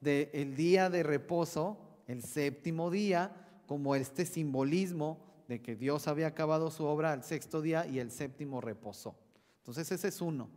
del 0.00 0.54
día 0.54 0.88
de 0.88 1.02
reposo, 1.02 1.76
el 2.06 2.22
séptimo 2.22 2.90
día, 2.90 3.32
como 3.66 3.96
este 3.96 4.24
simbolismo 4.24 5.18
de 5.48 5.60
que 5.60 5.74
Dios 5.74 6.06
había 6.06 6.28
acabado 6.28 6.70
su 6.70 6.84
obra 6.84 7.12
al 7.12 7.24
sexto 7.24 7.60
día 7.60 7.86
y 7.86 7.98
el 7.98 8.12
séptimo 8.12 8.60
reposó. 8.60 9.16
Entonces 9.58 9.90
ese 9.90 10.08
es 10.08 10.20
uno. 10.20 10.48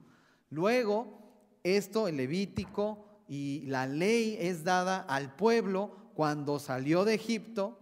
Luego, 0.52 1.18
esto, 1.64 2.08
el 2.08 2.18
Levítico 2.18 3.24
y 3.28 3.64
la 3.66 3.88
ley 3.88 4.38
es 4.40 4.64
dada 4.64 5.00
al 5.00 5.36
pueblo 5.36 5.96
cuando 6.14 6.60
salió 6.60 7.06
de 7.06 7.16
Egipto. 7.16 7.80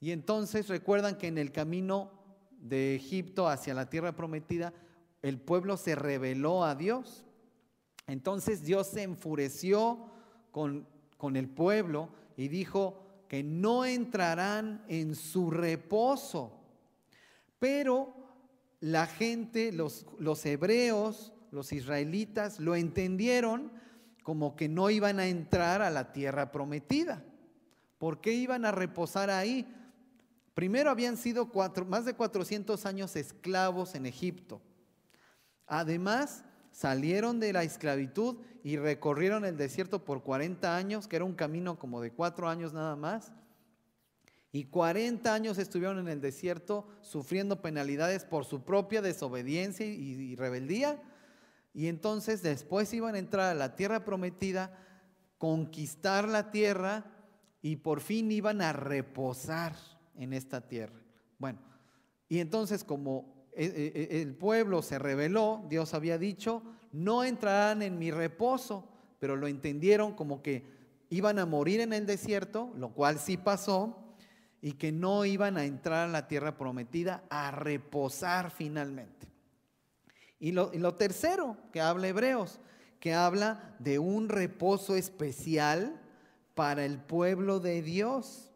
Y 0.00 0.12
entonces 0.12 0.68
recuerdan 0.68 1.18
que 1.18 1.26
en 1.26 1.36
el 1.36 1.52
camino 1.52 2.10
de 2.58 2.94
Egipto 2.94 3.48
hacia 3.48 3.74
la 3.74 3.90
tierra 3.90 4.16
prometida, 4.16 4.72
el 5.20 5.38
pueblo 5.38 5.76
se 5.76 5.94
rebeló 5.94 6.64
a 6.64 6.74
Dios. 6.74 7.26
Entonces 8.08 8.64
Dios 8.64 8.88
se 8.88 9.02
enfureció 9.02 10.10
con, 10.50 10.88
con 11.16 11.36
el 11.36 11.48
pueblo 11.48 12.08
y 12.36 12.48
dijo 12.48 13.24
que 13.28 13.44
no 13.44 13.84
entrarán 13.84 14.82
en 14.88 15.14
su 15.14 15.50
reposo. 15.50 16.58
Pero 17.58 18.14
la 18.80 19.06
gente, 19.06 19.72
los, 19.72 20.06
los 20.18 20.44
hebreos, 20.46 21.32
los 21.50 21.72
israelitas, 21.72 22.58
lo 22.58 22.74
entendieron 22.74 23.70
como 24.22 24.56
que 24.56 24.68
no 24.68 24.90
iban 24.90 25.20
a 25.20 25.26
entrar 25.26 25.82
a 25.82 25.90
la 25.90 26.12
tierra 26.12 26.50
prometida. 26.50 27.22
¿Por 27.98 28.20
qué 28.20 28.32
iban 28.32 28.64
a 28.64 28.72
reposar 28.72 29.30
ahí? 29.30 29.66
Primero 30.54 30.90
habían 30.90 31.16
sido 31.16 31.50
cuatro, 31.50 31.84
más 31.84 32.04
de 32.04 32.14
400 32.14 32.86
años 32.86 33.16
esclavos 33.16 33.94
en 33.94 34.06
Egipto. 34.06 34.60
Además, 35.66 36.44
salieron 36.78 37.40
de 37.40 37.52
la 37.52 37.64
esclavitud 37.64 38.36
y 38.62 38.76
recorrieron 38.76 39.44
el 39.44 39.56
desierto 39.56 40.04
por 40.04 40.22
40 40.22 40.76
años, 40.76 41.08
que 41.08 41.16
era 41.16 41.24
un 41.24 41.34
camino 41.34 41.76
como 41.76 42.00
de 42.00 42.12
cuatro 42.12 42.48
años 42.48 42.72
nada 42.72 42.94
más. 42.94 43.32
Y 44.52 44.66
40 44.66 45.34
años 45.34 45.58
estuvieron 45.58 45.98
en 45.98 46.06
el 46.06 46.20
desierto 46.20 46.86
sufriendo 47.00 47.60
penalidades 47.62 48.24
por 48.24 48.44
su 48.44 48.62
propia 48.62 49.02
desobediencia 49.02 49.86
y, 49.86 50.36
rebeldía. 50.36 51.02
Y 51.74 51.88
entonces 51.88 52.42
después 52.42 52.94
iban 52.94 53.16
a 53.16 53.18
entrar 53.18 53.50
a 53.50 53.58
la 53.58 53.74
tierra 53.74 54.04
prometida, 54.04 54.78
conquistar 55.36 56.28
la 56.28 56.52
tierra 56.52 57.06
y 57.60 57.74
por 57.74 58.00
fin 58.00 58.30
iban 58.30 58.62
a 58.62 58.72
reposar 58.72 59.74
en 60.14 60.32
esta 60.32 60.60
tierra. 60.60 61.00
Bueno, 61.38 61.58
y 62.28 62.38
entonces 62.38 62.84
como 62.84 63.37
el 63.58 64.34
pueblo 64.34 64.82
se 64.82 64.98
rebeló, 64.98 65.64
Dios 65.68 65.94
había 65.94 66.16
dicho, 66.16 66.62
no 66.92 67.24
entrarán 67.24 67.82
en 67.82 67.98
mi 67.98 68.10
reposo, 68.10 68.88
pero 69.18 69.36
lo 69.36 69.46
entendieron 69.46 70.14
como 70.14 70.42
que 70.42 70.64
iban 71.10 71.38
a 71.38 71.46
morir 71.46 71.80
en 71.80 71.92
el 71.92 72.06
desierto, 72.06 72.72
lo 72.76 72.90
cual 72.90 73.18
sí 73.18 73.36
pasó, 73.36 73.96
y 74.60 74.72
que 74.72 74.92
no 74.92 75.24
iban 75.24 75.56
a 75.56 75.64
entrar 75.64 76.08
a 76.08 76.12
la 76.12 76.28
tierra 76.28 76.56
prometida 76.56 77.24
a 77.30 77.50
reposar 77.50 78.50
finalmente. 78.50 79.26
Y 80.40 80.52
lo, 80.52 80.70
y 80.72 80.78
lo 80.78 80.94
tercero 80.94 81.56
que 81.72 81.80
habla 81.80 82.08
Hebreos, 82.08 82.60
que 83.00 83.14
habla 83.14 83.76
de 83.78 83.98
un 83.98 84.28
reposo 84.28 84.96
especial 84.96 86.00
para 86.54 86.84
el 86.84 86.98
pueblo 86.98 87.60
de 87.60 87.82
Dios. 87.82 88.47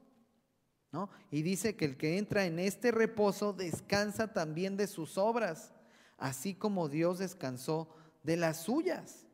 Y 1.31 1.43
dice 1.43 1.75
que 1.75 1.87
el 1.87 1.97
que 1.97 2.19
entra 2.19 2.45
en 2.45 2.59
este 2.59 2.91
reposo 2.91 3.53
descansa 3.53 4.33
también 4.33 4.77
de 4.77 4.87
sus 4.87 5.17
obras, 5.17 5.73
así 6.19 6.55
como 6.55 6.89
Dios 6.89 7.19
descansó 7.19 7.89
de 8.23 8.37
las 8.37 8.63
suyas. 8.63 9.27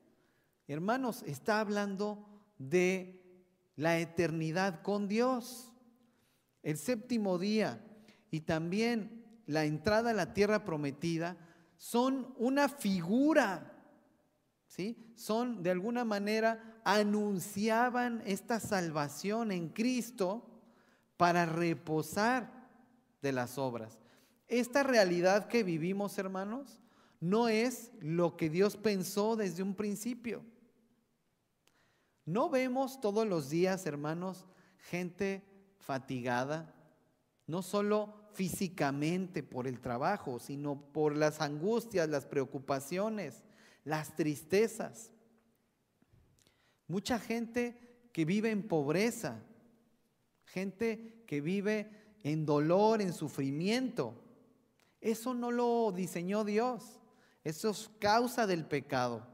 Hermanos, 0.68 1.22
está 1.24 1.60
hablando 1.60 2.24
de 2.58 3.22
la 3.74 3.98
eternidad 3.98 4.82
con 4.82 5.08
Dios. 5.08 5.72
El 6.62 6.78
séptimo 6.78 7.38
día 7.38 7.84
y 8.30 8.40
también 8.40 9.24
la 9.46 9.64
entrada 9.64 10.10
a 10.10 10.14
la 10.14 10.34
tierra 10.34 10.64
prometida 10.64 11.36
son 11.76 12.34
una 12.36 12.68
figura, 12.68 13.72
¿sí? 14.66 15.12
Son 15.16 15.62
de 15.62 15.70
alguna 15.70 16.04
manera 16.04 16.80
anunciaban 16.84 18.22
esta 18.26 18.60
salvación 18.60 19.52
en 19.52 19.70
Cristo 19.70 20.57
para 21.18 21.44
reposar 21.44 22.50
de 23.20 23.32
las 23.32 23.58
obras. 23.58 23.98
Esta 24.46 24.82
realidad 24.82 25.48
que 25.48 25.62
vivimos, 25.62 26.16
hermanos, 26.16 26.80
no 27.20 27.48
es 27.48 27.90
lo 28.00 28.38
que 28.38 28.48
Dios 28.48 28.76
pensó 28.76 29.36
desde 29.36 29.62
un 29.62 29.74
principio. 29.74 30.42
No 32.24 32.48
vemos 32.48 33.00
todos 33.00 33.26
los 33.26 33.50
días, 33.50 33.84
hermanos, 33.84 34.46
gente 34.90 35.44
fatigada, 35.78 36.74
no 37.46 37.62
solo 37.62 38.14
físicamente 38.32 39.42
por 39.42 39.66
el 39.66 39.80
trabajo, 39.80 40.38
sino 40.38 40.80
por 40.92 41.16
las 41.16 41.40
angustias, 41.40 42.08
las 42.08 42.26
preocupaciones, 42.26 43.42
las 43.84 44.14
tristezas. 44.14 45.12
Mucha 46.86 47.18
gente 47.18 48.08
que 48.12 48.24
vive 48.24 48.50
en 48.50 48.68
pobreza, 48.68 49.42
gente 50.52 51.22
que 51.26 51.40
vive 51.40 51.90
en 52.22 52.44
dolor, 52.46 53.00
en 53.00 53.12
sufrimiento. 53.12 54.14
Eso 55.00 55.34
no 55.34 55.50
lo 55.50 55.92
diseñó 55.92 56.44
Dios, 56.44 57.00
eso 57.44 57.70
es 57.70 57.90
causa 57.98 58.46
del 58.46 58.64
pecado. 58.64 59.26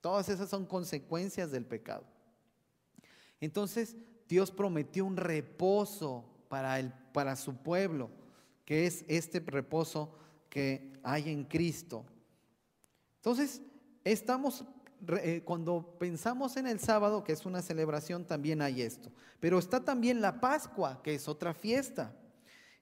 Todas 0.00 0.28
esas 0.28 0.48
son 0.48 0.64
consecuencias 0.64 1.50
del 1.50 1.64
pecado. 1.64 2.04
Entonces 3.40 3.96
Dios 4.28 4.50
prometió 4.50 5.04
un 5.04 5.16
reposo 5.16 6.24
para, 6.48 6.78
el, 6.78 6.92
para 7.12 7.34
su 7.36 7.56
pueblo, 7.56 8.10
que 8.64 8.86
es 8.86 9.04
este 9.08 9.40
reposo 9.40 10.14
que 10.48 10.92
hay 11.02 11.30
en 11.30 11.44
Cristo. 11.44 12.04
Entonces, 13.16 13.60
estamos, 14.04 14.64
eh, 15.22 15.42
cuando 15.44 15.96
pensamos 15.98 16.56
en 16.56 16.66
el 16.66 16.80
sábado, 16.80 17.24
que 17.24 17.32
es 17.32 17.46
una 17.46 17.62
celebración, 17.62 18.24
también 18.24 18.62
hay 18.62 18.82
esto. 18.82 19.10
Pero 19.40 19.58
está 19.58 19.84
también 19.84 20.20
la 20.20 20.40
Pascua, 20.40 21.00
que 21.02 21.14
es 21.14 21.28
otra 21.28 21.54
fiesta. 21.54 22.14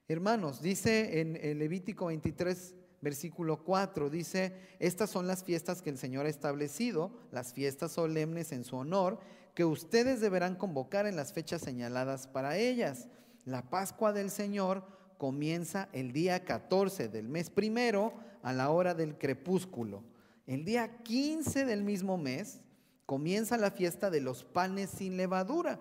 Hermanos, 0.07 0.61
dice 0.61 1.19
en 1.19 1.37
el 1.41 1.59
Levítico 1.59 2.07
23, 2.07 2.75
versículo 3.01 3.63
4, 3.63 4.09
dice, 4.09 4.53
estas 4.79 5.09
son 5.09 5.27
las 5.27 5.43
fiestas 5.43 5.81
que 5.81 5.89
el 5.89 5.97
Señor 5.97 6.25
ha 6.25 6.29
establecido, 6.29 7.11
las 7.31 7.53
fiestas 7.53 7.91
solemnes 7.91 8.51
en 8.51 8.63
su 8.63 8.77
honor, 8.77 9.19
que 9.53 9.65
ustedes 9.65 10.21
deberán 10.21 10.55
convocar 10.55 11.05
en 11.05 11.15
las 11.15 11.33
fechas 11.33 11.61
señaladas 11.61 12.27
para 12.27 12.57
ellas. 12.57 13.09
La 13.45 13.69
Pascua 13.69 14.13
del 14.13 14.29
Señor 14.29 14.83
comienza 15.17 15.89
el 15.93 16.11
día 16.11 16.45
14 16.45 17.09
del 17.09 17.27
mes 17.27 17.49
primero 17.49 18.13
a 18.43 18.53
la 18.53 18.69
hora 18.69 18.93
del 18.93 19.17
crepúsculo. 19.17 20.03
El 20.47 20.65
día 20.65 21.03
15 21.03 21.65
del 21.65 21.83
mismo 21.83 22.17
mes 22.17 22.61
comienza 23.05 23.57
la 23.57 23.69
fiesta 23.69 24.09
de 24.09 24.21
los 24.21 24.43
panes 24.43 24.89
sin 24.89 25.15
levadura 25.17 25.79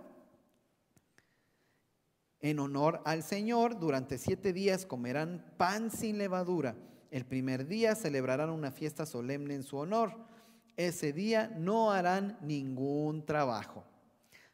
en 2.40 2.60
honor 2.60 3.00
al 3.04 3.22
Señor, 3.22 3.80
durante 3.80 4.18
siete 4.18 4.52
días 4.52 4.86
comerán 4.86 5.44
pan 5.56 5.90
sin 5.90 6.18
levadura. 6.18 6.76
El 7.10 7.24
primer 7.24 7.66
día 7.66 7.94
celebrarán 7.94 8.50
una 8.50 8.70
fiesta 8.70 9.06
solemne 9.06 9.54
en 9.54 9.62
su 9.62 9.78
honor. 9.78 10.14
Ese 10.76 11.12
día 11.12 11.52
no 11.58 11.90
harán 11.90 12.38
ningún 12.42 13.24
trabajo. 13.26 13.84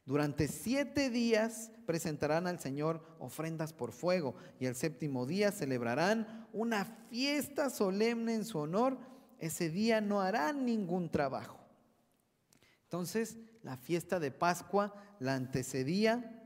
Durante 0.07 0.49
siete 0.49 1.11
días 1.11 1.71
presentarán 1.85 2.47
al 2.47 2.61
Señor 2.61 3.05
ofrendas 3.19 3.73
por 3.73 3.93
fuego 3.93 4.37
y 4.59 4.67
el 4.67 4.75
séptimo 4.75 5.27
día 5.27 5.53
celebrarán 5.53 6.49
una 6.53 6.85
fiesta 7.11 7.69
solemne 7.69 8.35
en 8.35 8.45
su 8.45 8.59
honor. 8.59 8.97
Ese 9.43 9.71
día 9.71 10.01
no 10.01 10.21
harán 10.21 10.65
ningún 10.65 11.11
trabajo. 11.11 11.59
Entonces, 12.85 13.39
la 13.65 13.77
fiesta 13.77 14.21
de 14.21 14.31
Pascua 14.31 14.95
la 15.19 15.35
antecedía 15.35 16.39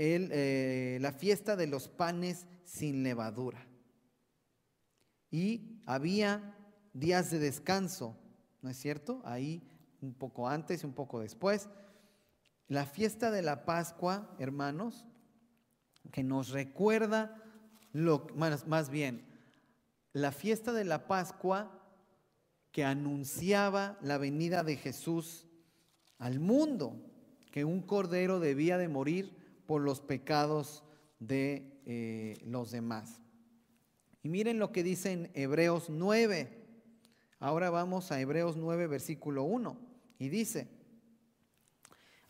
eh, 0.00 0.98
la 1.00 1.12
fiesta 1.12 1.54
de 1.54 1.68
los 1.68 1.88
panes 1.88 2.46
sin 2.64 3.04
levadura. 3.04 3.64
Y 5.30 5.82
había 5.86 6.56
días 6.92 7.30
de 7.30 7.38
descanso, 7.38 8.16
¿no 8.60 8.68
es 8.68 8.76
cierto? 8.76 9.22
Ahí 9.24 9.62
un 10.00 10.14
poco 10.14 10.48
antes 10.48 10.82
y 10.82 10.86
un 10.86 10.94
poco 10.94 11.20
después. 11.20 11.68
La 12.66 12.86
fiesta 12.86 13.30
de 13.30 13.42
la 13.42 13.64
Pascua, 13.64 14.34
hermanos, 14.40 15.06
que 16.10 16.24
nos 16.24 16.50
recuerda, 16.50 17.40
lo, 17.92 18.26
más, 18.34 18.66
más 18.66 18.90
bien, 18.90 19.27
la 20.18 20.32
fiesta 20.32 20.72
de 20.72 20.84
la 20.84 21.06
Pascua 21.06 21.70
que 22.72 22.84
anunciaba 22.84 23.98
la 24.02 24.18
venida 24.18 24.62
de 24.62 24.76
Jesús 24.76 25.46
al 26.18 26.40
mundo, 26.40 26.96
que 27.50 27.64
un 27.64 27.82
cordero 27.82 28.40
debía 28.40 28.78
de 28.78 28.88
morir 28.88 29.36
por 29.66 29.82
los 29.82 30.00
pecados 30.00 30.84
de 31.18 31.80
eh, 31.86 32.38
los 32.44 32.70
demás. 32.70 33.20
Y 34.22 34.28
miren 34.28 34.58
lo 34.58 34.72
que 34.72 34.82
dice 34.82 35.12
en 35.12 35.30
Hebreos 35.34 35.88
9. 35.88 36.66
Ahora 37.38 37.70
vamos 37.70 38.10
a 38.10 38.20
Hebreos 38.20 38.56
9, 38.56 38.86
versículo 38.88 39.44
1. 39.44 39.78
Y 40.18 40.28
dice, 40.28 40.68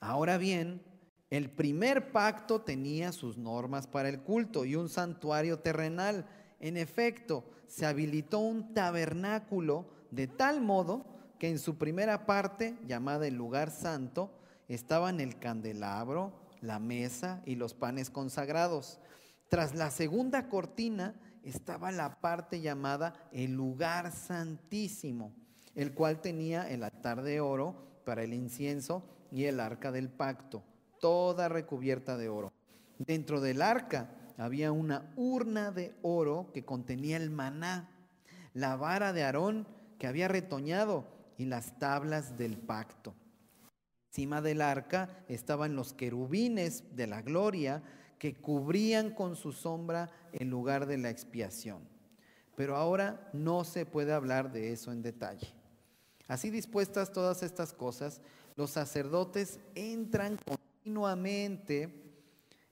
ahora 0.01 0.37
bien, 0.37 0.83
el 1.31 1.51
primer 1.51 2.13
pacto 2.13 2.61
tenía 2.61 3.13
sus 3.13 3.37
normas 3.37 3.87
para 3.87 4.09
el 4.09 4.21
culto 4.21 4.65
y 4.65 4.77
un 4.77 4.89
santuario 4.89 5.59
terrenal. 5.59 6.27
En 6.61 6.77
efecto, 6.77 7.45
se 7.67 7.87
habilitó 7.87 8.39
un 8.39 8.75
tabernáculo 8.75 9.87
de 10.11 10.27
tal 10.27 10.61
modo 10.61 11.05
que 11.39 11.49
en 11.49 11.59
su 11.59 11.77
primera 11.77 12.27
parte, 12.27 12.77
llamada 12.87 13.27
el 13.27 13.35
lugar 13.35 13.71
santo, 13.71 14.31
estaban 14.69 15.21
el 15.21 15.39
candelabro, 15.39 16.33
la 16.61 16.79
mesa 16.79 17.43
y 17.47 17.55
los 17.55 17.75
panes 17.75 18.11
consagrados. 18.11 18.99
Tras 19.49 19.75
la 19.75 19.91
segunda 19.91 20.49
cortina 20.49 21.15
estaba 21.43 21.93
la 21.93 22.21
parte 22.21 22.61
llamada 22.61 23.15
el 23.33 23.53
lugar 23.53 24.13
santísimo, 24.13 25.33
el 25.75 25.95
cual 25.95 26.21
tenía 26.21 26.69
el 26.69 26.83
altar 26.83 27.23
de 27.23 27.41
oro 27.41 28.03
para 28.05 28.25
el 28.25 28.35
incienso 28.35 29.05
y 29.31 29.45
el 29.45 29.61
arca 29.61 29.93
del 29.93 30.09
pacto, 30.09 30.65
toda 31.01 31.49
recubierta 31.49 32.17
de 32.17 32.29
oro. 32.29 32.53
Dentro 32.99 33.41
del 33.41 33.63
arca 33.63 34.11
había 34.39 34.73
una 34.73 35.13
urna 35.17 35.73
de 35.73 35.95
oro 36.03 36.51
que 36.55 36.65
contenía 36.65 37.17
el 37.17 37.31
maná, 37.31 37.91
la 38.55 38.77
vara 38.77 39.13
de 39.13 39.25
Aarón 39.25 39.67
que 39.99 40.07
había 40.07 40.29
retoñado 40.29 41.05
y 41.37 41.45
las 41.45 41.79
tablas 41.79 42.39
del 42.39 42.57
pacto. 42.57 43.15
Encima 44.11 44.41
del 44.41 44.63
arca 44.63 45.25
estaban 45.29 45.77
los 45.77 45.93
querubines 45.93 46.97
de 46.97 47.07
la 47.07 47.21
gloria 47.21 47.83
que 48.19 48.35
cubrían 48.35 49.11
con 49.11 49.37
su 49.37 49.53
sombra 49.53 50.11
el 50.33 50.49
lugar 50.49 50.87
de 50.87 50.99
la 50.99 51.11
expiación. 51.11 51.83
Pero 52.57 52.77
ahora 52.77 53.29
no 53.33 53.65
se 53.65 53.87
puede 53.87 54.13
hablar 54.13 54.53
de 54.53 54.73
eso 54.73 54.93
en 54.93 55.03
detalle. 55.03 55.53
Así 56.27 56.51
dispuestas 56.51 57.13
todas 57.13 57.43
estas 57.43 57.73
cosas, 57.73 58.21
los 58.57 58.71
sacerdotes 58.71 59.61
entran 59.75 60.39
continuamente 60.45 62.08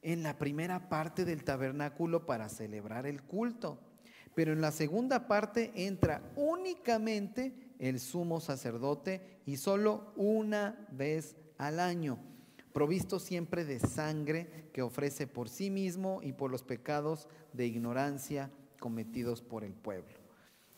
en 0.07 0.23
la 0.23 0.39
primera 0.39 0.89
parte 0.89 1.25
del 1.25 1.43
tabernáculo 1.43 2.27
para 2.27 2.49
celebrar 2.49 3.07
el 3.07 3.25
culto. 3.25 3.81
Pero 4.37 4.53
en 4.53 4.61
la 4.61 4.71
segunda 4.71 5.27
parte 5.27 5.73
entra 5.75 6.23
únicamente 6.37 7.53
el 7.81 7.99
sumo 7.99 8.41
sacerdote 8.41 9.41
y 9.47 9.57
solo 9.57 10.13
una 10.15 10.87
vez 10.93 11.35
al 11.59 11.81
año, 11.81 12.21
provisto 12.73 13.19
siempre 13.19 13.65
de 13.65 13.81
sangre 13.81 14.69
que 14.73 14.81
ofrece 14.81 15.27
por 15.27 15.49
sí 15.49 15.71
mismo 15.71 16.21
y 16.23 16.33
por 16.33 16.53
los 16.53 16.63
pecados 16.63 17.27
de 17.53 17.67
ignorancia 17.67 18.53
cometidos 18.79 19.43
por 19.43 19.65
el 19.65 19.73
pueblo. 19.73 20.21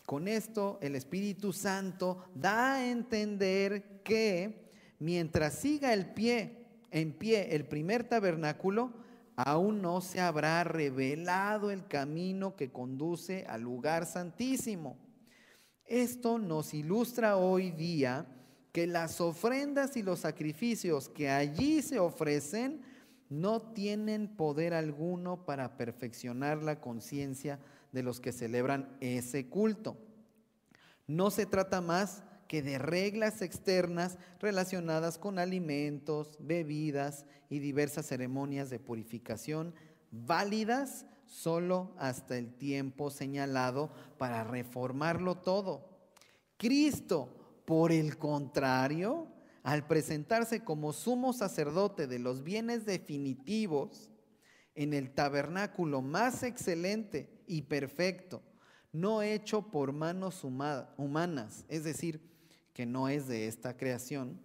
Con 0.06 0.26
esto 0.26 0.78
el 0.80 0.94
Espíritu 0.94 1.52
Santo 1.52 2.24
da 2.34 2.76
a 2.76 2.88
entender 2.88 4.00
que 4.02 4.70
mientras 5.00 5.52
siga 5.52 5.92
el 5.92 6.14
pie 6.14 6.64
en 6.90 7.12
pie 7.12 7.54
el 7.54 7.66
primer 7.66 8.04
tabernáculo, 8.04 9.06
aún 9.38 9.82
no 9.82 10.00
se 10.00 10.20
habrá 10.20 10.64
revelado 10.64 11.70
el 11.70 11.86
camino 11.86 12.56
que 12.56 12.70
conduce 12.70 13.46
al 13.46 13.62
lugar 13.62 14.06
santísimo 14.06 14.96
esto 15.88 16.38
nos 16.38 16.74
ilustra 16.74 17.38
hoy 17.38 17.70
día 17.70 18.26
que 18.72 18.86
las 18.86 19.22
ofrendas 19.22 19.96
y 19.96 20.02
los 20.02 20.20
sacrificios 20.20 21.08
que 21.08 21.30
allí 21.30 21.80
se 21.80 21.98
ofrecen 21.98 22.82
no 23.30 23.62
tienen 23.72 24.28
poder 24.28 24.74
alguno 24.74 25.46
para 25.46 25.78
perfeccionar 25.78 26.62
la 26.62 26.78
conciencia 26.78 27.58
de 27.90 28.02
los 28.02 28.20
que 28.20 28.32
celebran 28.32 28.98
ese 29.00 29.48
culto. 29.48 29.96
No 31.06 31.30
se 31.30 31.46
trata 31.46 31.80
más 31.80 32.22
que 32.48 32.62
de 32.62 32.78
reglas 32.78 33.42
externas 33.42 34.18
relacionadas 34.40 35.18
con 35.18 35.38
alimentos, 35.38 36.36
bebidas 36.40 37.26
y 37.48 37.60
diversas 37.60 38.06
ceremonias 38.06 38.70
de 38.70 38.80
purificación 38.80 39.74
válidas 40.10 41.06
solo 41.26 41.94
hasta 41.98 42.38
el 42.38 42.54
tiempo 42.54 43.10
señalado 43.10 43.92
para 44.16 44.44
reformarlo 44.44 45.36
todo. 45.36 45.88
Cristo, 46.56 47.62
por 47.66 47.92
el 47.92 48.16
contrario, 48.16 49.28
al 49.62 49.86
presentarse 49.86 50.64
como 50.64 50.92
sumo 50.94 51.34
sacerdote 51.34 52.06
de 52.06 52.18
los 52.18 52.42
bienes 52.42 52.86
definitivos, 52.86 54.10
en 54.74 54.94
el 54.94 55.12
tabernáculo 55.12 56.02
más 56.02 56.44
excelente 56.44 57.42
y 57.48 57.62
perfecto, 57.62 58.42
no 58.92 59.22
hecho 59.22 59.70
por 59.70 59.92
manos 59.92 60.44
humanas, 60.44 61.64
es 61.68 61.82
decir, 61.82 62.22
que 62.78 62.86
no 62.86 63.08
es 63.08 63.26
de 63.26 63.48
esta 63.48 63.76
creación, 63.76 64.40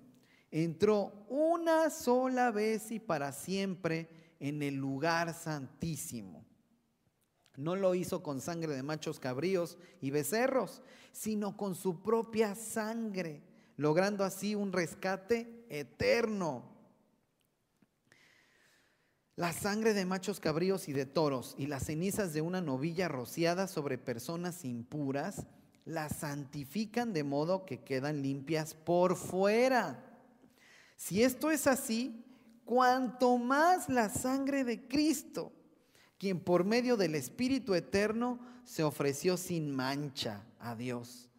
entró 0.50 1.14
una 1.30 1.92
sola 1.92 2.50
vez 2.50 2.90
y 2.90 3.00
para 3.00 3.32
siempre 3.32 4.10
en 4.40 4.64
el 4.64 4.74
lugar 4.74 5.36
santísimo. 5.36 6.44
No 7.58 7.76
lo 7.76 7.94
hizo 7.94 8.24
con 8.24 8.42
sangre 8.42 8.74
de 8.74 8.82
machos 8.82 9.20
cabríos 9.20 9.78
y 10.02 10.10
becerros, 10.10 10.82
sino 11.12 11.56
con 11.56 11.76
su 11.76 12.02
propia 12.02 12.56
sangre, 12.56 13.44
logrando 13.78 14.24
así 14.24 14.56
un 14.56 14.74
rescate 14.74 15.68
eterno. 15.70 16.64
La 19.36 19.54
sangre 19.54 19.94
de 19.94 20.06
machos 20.06 20.40
cabríos 20.40 20.90
y 20.90 20.94
de 20.94 21.06
toros 21.06 21.54
y 21.60 21.68
las 21.68 21.86
cenizas 21.86 22.34
de 22.34 22.42
una 22.42 22.62
novilla 22.62 23.08
rociada 23.08 23.68
sobre 23.68 24.00
personas 24.00 24.66
impuras 24.66 25.46
las 25.86 26.18
santifican 26.18 27.14
de 27.14 27.24
modo 27.24 27.66
que 27.66 27.84
quedan 27.84 28.22
limpias 28.22 28.74
por 28.74 29.16
fuera. 29.16 30.04
Si 30.96 31.24
esto 31.24 31.52
es 31.52 31.68
así, 31.68 32.24
cuanto 32.66 33.38
más 33.38 33.90
la 33.90 34.10
sangre 34.10 34.64
de 34.64 34.88
Cristo, 34.88 35.52
quien 36.18 36.40
por 36.40 36.64
medio 36.64 36.96
del 36.96 37.16
Espíritu 37.16 37.76
Eterno 37.76 38.40
se 38.64 38.84
ofreció 38.84 39.36
sin 39.36 39.72
mancha 39.72 40.46
a 40.60 40.76
Dios, 40.76 41.30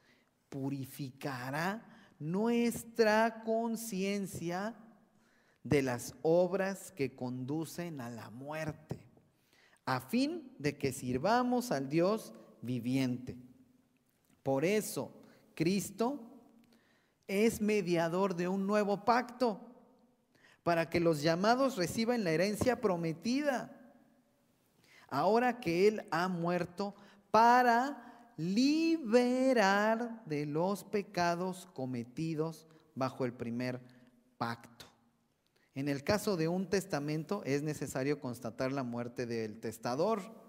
purificará 0.50 1.82
nuestra 2.18 3.42
conciencia 3.44 4.76
de 5.62 5.82
las 5.82 6.14
obras 6.22 6.92
que 6.92 7.16
conducen 7.16 8.00
a 8.00 8.10
la 8.10 8.28
muerte, 8.30 9.00
a 9.86 10.00
fin 10.00 10.52
de 10.58 10.76
que 10.76 10.92
sirvamos 10.92 11.72
al 11.72 11.88
Dios 11.88 12.34
viviente. 12.60 13.38
Por 14.44 14.64
eso, 14.64 15.10
Cristo 15.54 16.20
es 17.26 17.60
mediador 17.60 18.36
de 18.36 18.46
un 18.46 18.66
nuevo 18.68 19.04
pacto, 19.04 19.58
para 20.62 20.88
que 20.88 21.00
los 21.00 21.22
llamados 21.22 21.76
reciban 21.76 22.22
la 22.22 22.30
herencia 22.30 22.80
prometida, 22.80 23.76
ahora 25.08 25.60
que 25.60 25.88
Él 25.88 26.06
ha 26.10 26.28
muerto, 26.28 26.94
para 27.30 28.30
liberar 28.36 30.22
de 30.26 30.46
los 30.46 30.84
pecados 30.84 31.66
cometidos 31.72 32.66
bajo 32.94 33.24
el 33.24 33.32
primer 33.32 33.80
pacto. 34.36 34.86
En 35.74 35.88
el 35.88 36.04
caso 36.04 36.36
de 36.36 36.48
un 36.48 36.68
testamento 36.68 37.42
es 37.44 37.62
necesario 37.62 38.20
constatar 38.20 38.72
la 38.72 38.82
muerte 38.82 39.26
del 39.26 39.58
testador, 39.58 40.43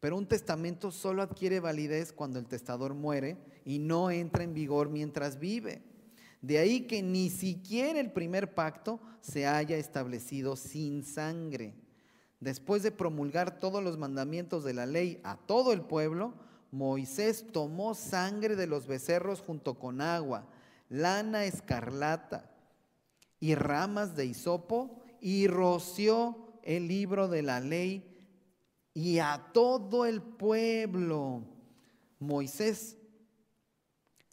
pero 0.00 0.16
un 0.16 0.26
testamento 0.26 0.90
solo 0.90 1.22
adquiere 1.22 1.60
validez 1.60 2.12
cuando 2.12 2.38
el 2.38 2.46
testador 2.46 2.94
muere 2.94 3.36
y 3.64 3.78
no 3.78 4.10
entra 4.10 4.44
en 4.44 4.54
vigor 4.54 4.88
mientras 4.88 5.38
vive. 5.38 5.82
De 6.40 6.58
ahí 6.58 6.86
que 6.86 7.02
ni 7.02 7.30
siquiera 7.30 7.98
el 7.98 8.12
primer 8.12 8.54
pacto 8.54 9.00
se 9.20 9.46
haya 9.46 9.76
establecido 9.76 10.54
sin 10.54 11.02
sangre. 11.02 11.74
Después 12.40 12.84
de 12.84 12.92
promulgar 12.92 13.58
todos 13.58 13.82
los 13.82 13.98
mandamientos 13.98 14.62
de 14.62 14.74
la 14.74 14.86
ley 14.86 15.20
a 15.24 15.36
todo 15.36 15.72
el 15.72 15.82
pueblo, 15.82 16.34
Moisés 16.70 17.46
tomó 17.52 17.94
sangre 17.94 18.54
de 18.54 18.68
los 18.68 18.86
becerros 18.86 19.40
junto 19.40 19.78
con 19.78 20.00
agua, 20.00 20.46
lana 20.88 21.44
escarlata, 21.44 22.50
y 23.40 23.54
ramas 23.54 24.14
de 24.14 24.26
hisopo 24.26 25.02
y 25.20 25.46
roció 25.46 26.36
el 26.62 26.88
libro 26.88 27.28
de 27.28 27.42
la 27.42 27.60
ley 27.60 28.17
y 28.98 29.20
a 29.20 29.50
todo 29.52 30.06
el 30.06 30.20
pueblo. 30.20 31.44
Moisés 32.18 32.96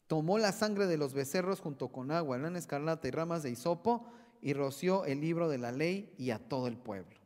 tomó 0.07 0.39
la 0.39 0.51
sangre 0.51 0.87
de 0.87 0.97
los 0.97 1.13
becerros 1.13 1.59
junto 1.59 1.89
con 1.89 2.09
agua, 2.09 2.39
lana 2.39 2.57
escarlata 2.57 3.07
y 3.07 3.11
ramas 3.11 3.43
de 3.43 3.51
hisopo 3.51 4.07
y 4.41 4.53
roció 4.53 5.05
el 5.05 5.21
libro 5.21 5.49
de 5.49 5.59
la 5.59 5.71
ley 5.71 6.11
y 6.17 6.31
a 6.31 6.39
todo 6.39 6.65
el 6.65 6.77
pueblo, 6.77 7.19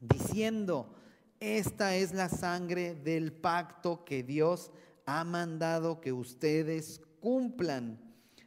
diciendo, 0.00 0.94
esta 1.40 1.94
es 1.94 2.14
la 2.14 2.30
sangre 2.30 2.94
del 2.94 3.34
pacto 3.34 4.06
que 4.06 4.22
Dios 4.22 4.72
ha 5.04 5.24
mandado 5.24 6.00
que 6.00 6.14
ustedes 6.14 7.02
cumplan. 7.20 8.00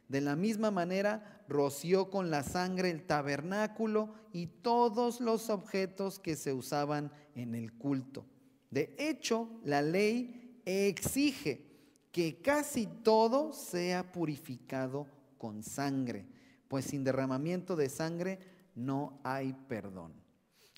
De 0.08 0.20
la 0.20 0.34
misma 0.34 0.72
manera, 0.72 1.35
roció 1.48 2.10
con 2.10 2.30
la 2.30 2.42
sangre 2.42 2.90
el 2.90 3.04
tabernáculo 3.04 4.14
y 4.32 4.46
todos 4.46 5.20
los 5.20 5.50
objetos 5.50 6.18
que 6.18 6.36
se 6.36 6.52
usaban 6.52 7.10
en 7.34 7.54
el 7.54 7.72
culto. 7.72 8.26
De 8.70 8.94
hecho, 8.98 9.48
la 9.64 9.82
ley 9.82 10.60
exige 10.64 11.64
que 12.12 12.40
casi 12.40 12.86
todo 12.86 13.52
sea 13.52 14.10
purificado 14.12 15.06
con 15.38 15.62
sangre, 15.62 16.26
pues 16.68 16.86
sin 16.86 17.04
derramamiento 17.04 17.76
de 17.76 17.88
sangre 17.88 18.38
no 18.74 19.20
hay 19.22 19.54
perdón. 19.68 20.12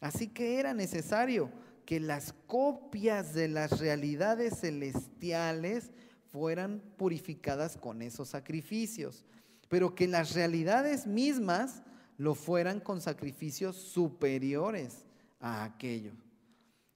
Así 0.01 0.29
que 0.29 0.59
era 0.59 0.75
necesario 0.75 1.51
que 1.85 2.01
las 2.01 2.35
copias 2.47 3.35
de 3.35 3.49
las 3.49 3.81
realidades 3.81 4.61
celestiales 4.61 5.91
fueran 6.31 6.83
purificadas 6.97 7.77
con 7.77 8.03
esos 8.03 8.29
sacrificios 8.29 9.25
pero 9.69 9.95
que 9.95 10.07
las 10.07 10.35
realidades 10.35 11.07
mismas 11.07 11.83
lo 12.17 12.35
fueran 12.35 12.81
con 12.81 13.01
sacrificios 13.01 13.77
superiores 13.77 15.05
a 15.41 15.65
aquello. 15.65 16.13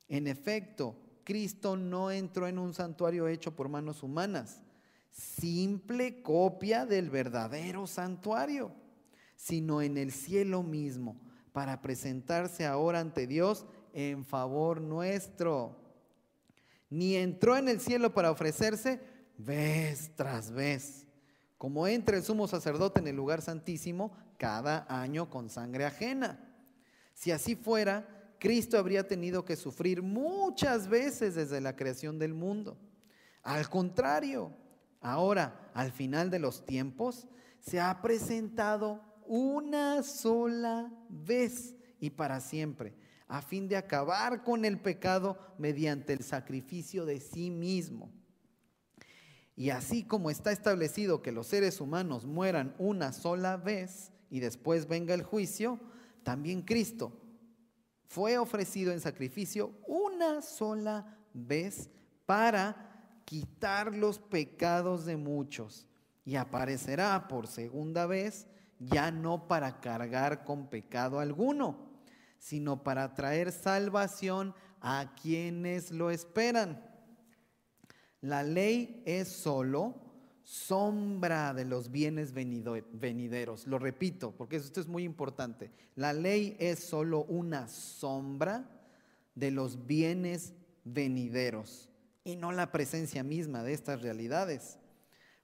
En 0.09 0.27
efecto, 0.27 0.97
Cristo 1.25 1.77
no 1.77 2.11
entró 2.11 2.49
en 2.49 2.59
un 2.59 2.75
santuario 2.75 3.29
hecho 3.29 3.55
por 3.55 3.69
manos 3.69 4.03
humanas, 4.03 4.63
simple 5.11 6.23
copia 6.23 6.87
del 6.87 7.11
verdadero 7.11 7.87
santuario, 7.87 8.73
sino 9.37 9.81
en 9.83 9.97
el 9.97 10.11
cielo 10.11 10.63
mismo, 10.63 11.21
para 11.53 11.83
presentarse 11.83 12.67
ahora 12.67 13.01
ante 13.01 13.27
Dios 13.27 13.67
en 13.93 14.25
favor 14.25 14.81
nuestro. 14.81 15.77
Ni 16.91 17.17
entró 17.17 17.57
en 17.57 17.69
el 17.69 17.81
cielo 17.81 18.13
para 18.13 18.31
ofrecerse 18.31 19.01
vez 19.39 20.11
tras 20.17 20.51
vez 20.51 21.02
como 21.63 21.87
entra 21.87 22.17
el 22.17 22.25
sumo 22.25 22.49
sacerdote 22.49 22.99
en 22.99 23.07
el 23.07 23.15
lugar 23.15 23.41
santísimo 23.41 24.11
cada 24.37 24.85
año 24.89 25.31
con 25.31 25.49
sangre 25.49 25.85
ajena. 25.85 26.41
Si 27.15 27.31
así 27.31 27.55
fuera, 27.55 28.35
Cristo 28.41 28.77
habría 28.77 29.07
tenido 29.07 29.45
que 29.45 29.55
sufrir 29.55 30.03
muchas 30.03 30.89
veces 30.89 31.37
desde 31.37 31.61
la 31.61 31.77
creación 31.77 32.19
del 32.19 32.35
mundo. 32.35 32.81
Al 33.45 33.69
contrario, 33.69 34.53
ahora, 35.01 35.71
al 35.73 35.93
final 35.93 36.31
de 36.31 36.41
los 36.41 36.67
tiempos, 36.67 37.29
se 37.61 37.79
ha 37.79 38.03
presentado 38.03 39.01
una 39.25 40.03
sola 40.03 40.93
vez 41.09 41.77
y 42.01 42.11
para 42.11 42.41
siempre, 42.41 42.97
a 43.29 43.41
fin 43.41 43.69
de 43.69 43.77
acabar 43.77 44.43
con 44.43 44.65
el 44.65 44.81
pecado 44.81 45.39
mediante 45.59 46.13
el 46.13 46.25
sacrificio 46.25 47.05
de 47.07 47.21
sí 47.21 47.53
mismo. 47.53 48.13
Y 49.63 49.71
así 49.71 50.03
como 50.03 50.29
está 50.29 50.51
establecido 50.51 51.23
que 51.23 51.31
los 51.31 51.47
seres 51.47 51.81
humanos 51.81 52.27
mueran 52.27 52.75
una 52.79 53.13
sola 53.13 53.57
vez 53.57 54.11
y 54.29 54.41
después 54.41 54.89
venga 54.89 55.15
el 55.15 55.23
juicio, 55.23 55.79
también 56.25 56.63
Cristo 56.63 57.13
fue 58.09 58.39
ofrecido 58.39 58.91
en 58.91 58.99
sacrificio 58.99 59.71
una 59.87 60.43
sola 60.43 61.17
vez 61.33 61.91
para 62.27 63.21
quitar 63.25 63.95
los 63.95 64.19
pecados 64.19 65.05
de 65.05 65.17
muchos 65.17 65.87
y 66.25 66.35
aparecerá 66.35 67.29
por 67.29 67.47
segunda 67.47 68.07
vez 68.07 68.49
ya 68.81 69.13
no 69.13 69.47
para 69.47 69.81
cargar 69.81 70.43
con 70.43 70.71
pecado 70.71 71.21
alguno, 71.21 71.89
sino 72.41 72.83
para 72.83 73.15
traer 73.15 73.53
salvación 73.53 74.57
a 74.81 75.15
quienes 75.23 75.93
lo 75.93 76.11
esperan. 76.11 76.92
La 78.23 78.43
ley 78.43 79.03
es 79.05 79.29
solo 79.29 79.95
sombra 80.43 81.55
de 81.55 81.65
los 81.65 81.91
bienes 81.91 82.33
venideros. 82.33 83.67
Lo 83.67 83.79
repito, 83.79 84.33
porque 84.33 84.57
esto 84.57 84.81
es 84.81 84.89
muy 84.89 85.05
importante. 85.05 85.71
La 85.95 86.13
ley 86.13 86.57
es 86.59 86.81
solo 86.81 87.25
una 87.25 87.69
sombra 87.69 88.69
de 89.35 89.51
los 89.51 89.87
bienes 89.87 90.55
venideros 90.85 91.89
y 92.25 92.37
no 92.37 92.53
la 92.53 92.71
presencia 92.71 93.23
misma 93.23 93.63
de 93.63 93.73
estas 93.73 94.03
realidades. 94.03 94.79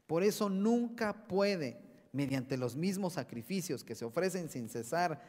Por 0.06 0.22
eso 0.22 0.48
nunca 0.48 1.26
puede, 1.26 1.80
mediante 2.12 2.56
los 2.56 2.76
mismos 2.76 3.14
sacrificios 3.14 3.84
que 3.84 3.94
se 3.94 4.04
ofrecen 4.04 4.48
sin 4.48 4.68
cesar 4.68 5.20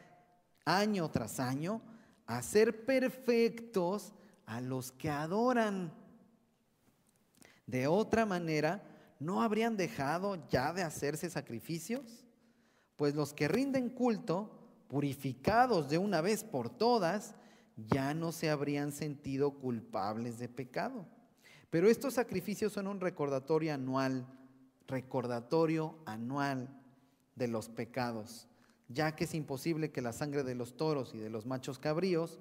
año 0.64 1.10
tras 1.10 1.40
año, 1.40 1.82
hacer 2.26 2.84
perfectos 2.84 4.12
a 4.46 4.60
los 4.60 4.92
que 4.92 5.10
adoran. 5.10 5.92
De 7.70 7.86
otra 7.86 8.26
manera, 8.26 8.82
¿no 9.20 9.42
habrían 9.42 9.76
dejado 9.76 10.44
ya 10.48 10.72
de 10.72 10.82
hacerse 10.82 11.30
sacrificios? 11.30 12.26
Pues 12.96 13.14
los 13.14 13.32
que 13.32 13.46
rinden 13.46 13.90
culto, 13.90 14.50
purificados 14.88 15.88
de 15.88 15.96
una 15.96 16.20
vez 16.20 16.42
por 16.42 16.68
todas, 16.68 17.36
ya 17.76 18.12
no 18.12 18.32
se 18.32 18.50
habrían 18.50 18.90
sentido 18.90 19.52
culpables 19.52 20.40
de 20.40 20.48
pecado. 20.48 21.06
Pero 21.70 21.88
estos 21.88 22.14
sacrificios 22.14 22.72
son 22.72 22.88
un 22.88 23.00
recordatorio 23.00 23.72
anual, 23.72 24.26
recordatorio 24.88 25.96
anual 26.06 26.76
de 27.36 27.46
los 27.46 27.68
pecados, 27.68 28.48
ya 28.88 29.14
que 29.14 29.24
es 29.24 29.34
imposible 29.34 29.92
que 29.92 30.02
la 30.02 30.12
sangre 30.12 30.42
de 30.42 30.56
los 30.56 30.76
toros 30.76 31.14
y 31.14 31.18
de 31.18 31.30
los 31.30 31.46
machos 31.46 31.78
cabríos 31.78 32.40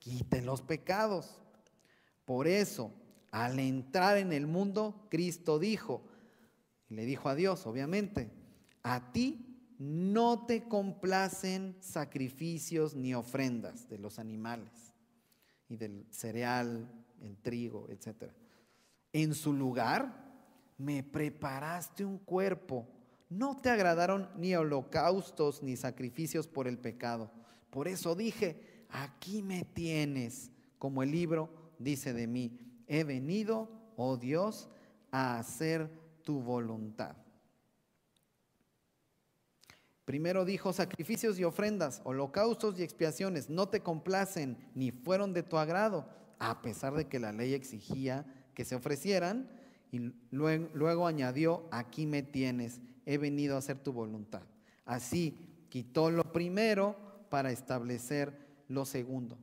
quite 0.00 0.42
los 0.42 0.60
pecados. 0.60 1.40
Por 2.26 2.46
eso, 2.46 2.92
al 3.30 3.58
entrar 3.58 4.18
en 4.18 4.32
el 4.32 4.46
mundo, 4.46 5.06
Cristo 5.10 5.58
dijo, 5.58 6.02
y 6.88 6.94
le 6.94 7.04
dijo 7.04 7.28
a 7.28 7.34
Dios, 7.34 7.66
obviamente, 7.66 8.30
a 8.82 9.12
ti 9.12 9.74
no 9.78 10.46
te 10.46 10.68
complacen 10.68 11.76
sacrificios 11.80 12.94
ni 12.94 13.14
ofrendas 13.14 13.88
de 13.88 13.98
los 13.98 14.18
animales 14.18 14.94
y 15.68 15.76
del 15.76 16.06
cereal, 16.10 16.90
el 17.20 17.36
trigo, 17.38 17.88
etc. 17.90 18.30
En 19.12 19.34
su 19.34 19.52
lugar, 19.52 20.24
me 20.78 21.02
preparaste 21.02 22.04
un 22.04 22.18
cuerpo. 22.18 22.86
No 23.28 23.56
te 23.56 23.70
agradaron 23.70 24.30
ni 24.36 24.54
holocaustos 24.54 25.62
ni 25.62 25.76
sacrificios 25.76 26.46
por 26.46 26.68
el 26.68 26.78
pecado. 26.78 27.30
Por 27.70 27.88
eso 27.88 28.14
dije, 28.14 28.86
aquí 28.88 29.42
me 29.42 29.64
tienes, 29.64 30.50
como 30.78 31.02
el 31.02 31.10
libro 31.10 31.50
dice 31.78 32.12
de 32.12 32.26
mí, 32.26 32.65
he 32.86 33.04
venido, 33.04 33.68
oh 33.96 34.16
Dios, 34.16 34.68
a 35.10 35.38
hacer 35.38 35.90
tu 36.22 36.40
voluntad. 36.40 37.16
Primero 40.04 40.44
dijo, 40.44 40.72
sacrificios 40.72 41.36
y 41.38 41.44
ofrendas, 41.44 42.00
holocaustos 42.04 42.78
y 42.78 42.84
expiaciones 42.84 43.50
no 43.50 43.68
te 43.68 43.80
complacen 43.80 44.56
ni 44.74 44.92
fueron 44.92 45.32
de 45.32 45.42
tu 45.42 45.58
agrado, 45.58 46.08
a 46.38 46.62
pesar 46.62 46.94
de 46.94 47.08
que 47.08 47.18
la 47.18 47.32
ley 47.32 47.54
exigía 47.54 48.24
que 48.54 48.64
se 48.64 48.76
ofrecieran. 48.76 49.50
Y 49.90 50.12
luego, 50.30 51.06
añadió, 51.08 51.68
aquí 51.72 52.06
me 52.06 52.22
tienes, 52.22 52.80
he 53.04 53.18
venido 53.18 53.56
a 53.56 53.58
hacer 53.58 53.78
tu 53.78 53.92
voluntad. 53.92 54.42
Así 54.84 55.66
quitó 55.68 56.10
lo 56.10 56.32
primero 56.32 56.96
para 57.28 57.50
establecer 57.50 58.46
lo 58.68 58.84
segundo. 58.84 59.36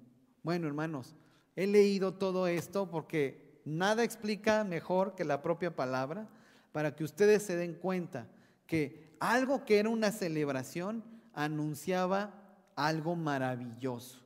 Bueno, 0.44 0.68
hermanos, 0.68 1.16
he 1.56 1.68
leído 1.68 2.14
todo 2.14 2.48
esto 2.48 2.90
porque 2.90 3.60
nada 3.66 4.04
explica 4.04 4.64
mejor 4.64 5.16
que 5.16 5.24
la 5.24 5.42
propia 5.42 5.76
palabra 5.76 6.28
para 6.72 6.96
que 6.96 7.04
ustedes 7.04 7.44
se 7.44 7.56
den 7.56 7.76
cuenta 7.76 8.28
que 8.66 9.16
algo 9.20 9.64
que 9.66 9.80
era 9.80 9.90
una 9.90 10.12
celebración 10.12 11.04
anunciaba 11.34 12.34
algo 12.76 13.16
maravilloso, 13.16 14.20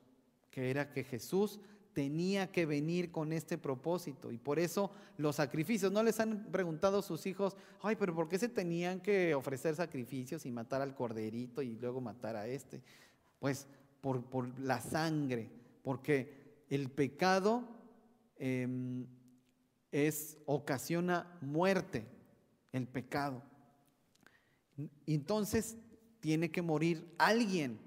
que 0.50 0.70
era 0.70 0.90
que 0.90 1.04
Jesús 1.04 1.60
tenía 1.92 2.52
que 2.52 2.64
venir 2.64 3.10
con 3.10 3.32
este 3.32 3.58
propósito. 3.58 4.30
Y 4.30 4.38
por 4.38 4.58
eso 4.58 4.90
los 5.16 5.36
sacrificios, 5.36 5.90
no 5.90 6.02
les 6.02 6.20
han 6.20 6.46
preguntado 6.50 6.98
a 6.98 7.02
sus 7.02 7.26
hijos, 7.26 7.56
ay, 7.82 7.96
pero 7.96 8.14
¿por 8.14 8.28
qué 8.28 8.38
se 8.38 8.48
tenían 8.48 9.00
que 9.00 9.34
ofrecer 9.34 9.74
sacrificios 9.74 10.46
y 10.46 10.50
matar 10.52 10.80
al 10.80 10.94
corderito 10.94 11.60
y 11.60 11.76
luego 11.76 12.00
matar 12.00 12.36
a 12.36 12.46
este? 12.46 12.80
Pues 13.40 13.66
por, 14.00 14.22
por 14.24 14.58
la 14.60 14.80
sangre, 14.80 15.50
porque 15.82 16.47
el 16.68 16.90
pecado 16.90 17.64
em, 18.36 19.06
es, 19.90 20.38
ocasiona 20.46 21.38
muerte, 21.40 22.06
el 22.72 22.86
pecado. 22.86 23.42
Entonces 25.06 25.76
tiene 26.20 26.50
que 26.50 26.62
morir 26.62 27.14
alguien. 27.18 27.80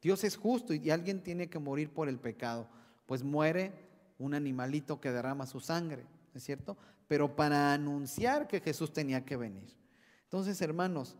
Dios 0.00 0.24
es 0.24 0.36
justo 0.36 0.74
y 0.74 0.90
alguien 0.90 1.22
tiene 1.22 1.48
que 1.48 1.58
morir 1.58 1.92
por 1.92 2.08
el 2.08 2.18
pecado. 2.18 2.68
Pues 3.06 3.22
muere 3.22 3.72
un 4.18 4.34
animalito 4.34 5.00
que 5.00 5.12
derrama 5.12 5.46
su 5.46 5.60
sangre, 5.60 6.06
¿es 6.34 6.42
cierto? 6.42 6.76
Pero 7.08 7.36
para 7.36 7.72
anunciar 7.72 8.48
que 8.48 8.60
Jesús 8.60 8.92
tenía 8.92 9.24
que 9.24 9.36
venir. 9.36 9.76
Entonces, 10.24 10.60
hermanos, 10.62 11.16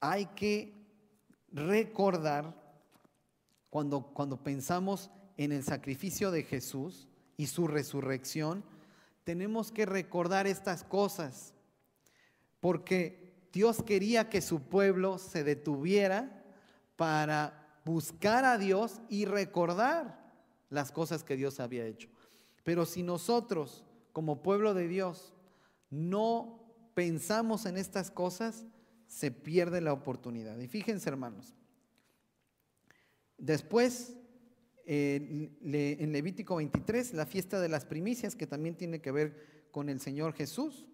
hay 0.00 0.26
que 0.26 0.74
recordar 1.52 2.61
cuando, 3.72 4.02
cuando 4.02 4.36
pensamos 4.36 5.10
en 5.38 5.50
el 5.50 5.64
sacrificio 5.64 6.30
de 6.30 6.42
Jesús 6.42 7.08
y 7.38 7.46
su 7.46 7.66
resurrección, 7.66 8.62
tenemos 9.24 9.72
que 9.72 9.86
recordar 9.86 10.46
estas 10.46 10.84
cosas 10.84 11.54
porque 12.60 13.32
Dios 13.50 13.82
quería 13.82 14.28
que 14.28 14.42
su 14.42 14.60
pueblo 14.60 15.16
se 15.16 15.42
detuviera 15.42 16.44
para 16.96 17.80
buscar 17.86 18.44
a 18.44 18.58
Dios 18.58 19.00
y 19.08 19.24
recordar 19.24 20.20
las 20.68 20.92
cosas 20.92 21.24
que 21.24 21.36
Dios 21.36 21.58
había 21.58 21.86
hecho. 21.86 22.10
Pero 22.64 22.84
si 22.84 23.02
nosotros, 23.02 23.86
como 24.12 24.42
pueblo 24.42 24.74
de 24.74 24.86
Dios, 24.86 25.32
no 25.88 26.62
pensamos 26.92 27.64
en 27.64 27.78
estas 27.78 28.10
cosas, 28.10 28.66
se 29.06 29.30
pierde 29.30 29.80
la 29.80 29.94
oportunidad. 29.94 30.58
Y 30.58 30.68
fíjense, 30.68 31.08
hermanos, 31.08 31.54
después, 33.42 34.16
en 34.86 36.12
Levítico 36.12 36.56
23, 36.56 37.12
la 37.12 37.26
fiesta 37.26 37.60
de 37.60 37.68
las 37.68 37.84
primicias, 37.84 38.34
que 38.34 38.46
también 38.46 38.76
tiene 38.76 39.00
que 39.00 39.12
ver 39.12 39.68
con 39.70 39.88
el 39.88 40.00
Señor 40.00 40.32
Jesús 40.32 40.86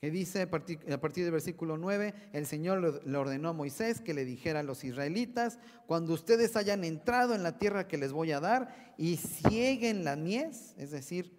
que 0.00 0.10
dice 0.10 0.40
a 0.40 0.50
partir, 0.50 0.78
del 0.86 1.30
versículo 1.30 1.76
9, 1.76 2.14
el 2.32 2.46
Señor 2.46 3.06
le 3.06 3.18
ordenó 3.18 3.50
a 3.50 3.52
Moisés 3.52 4.00
que 4.00 4.14
le 4.14 4.24
dijera 4.24 4.60
a 4.60 4.62
los 4.62 4.82
israelitas, 4.82 5.58
cuando 5.86 6.14
ustedes 6.14 6.56
hayan 6.56 6.84
entrado 6.84 7.34
en 7.34 7.42
la 7.42 7.58
tierra 7.58 7.86
que 7.86 7.98
les 7.98 8.10
voy 8.10 8.32
a 8.32 8.40
dar 8.40 8.94
y 8.96 9.18
cieguen 9.18 10.02
la 10.02 10.16
mies, 10.16 10.74
es 10.78 10.90
decir, 10.90 11.38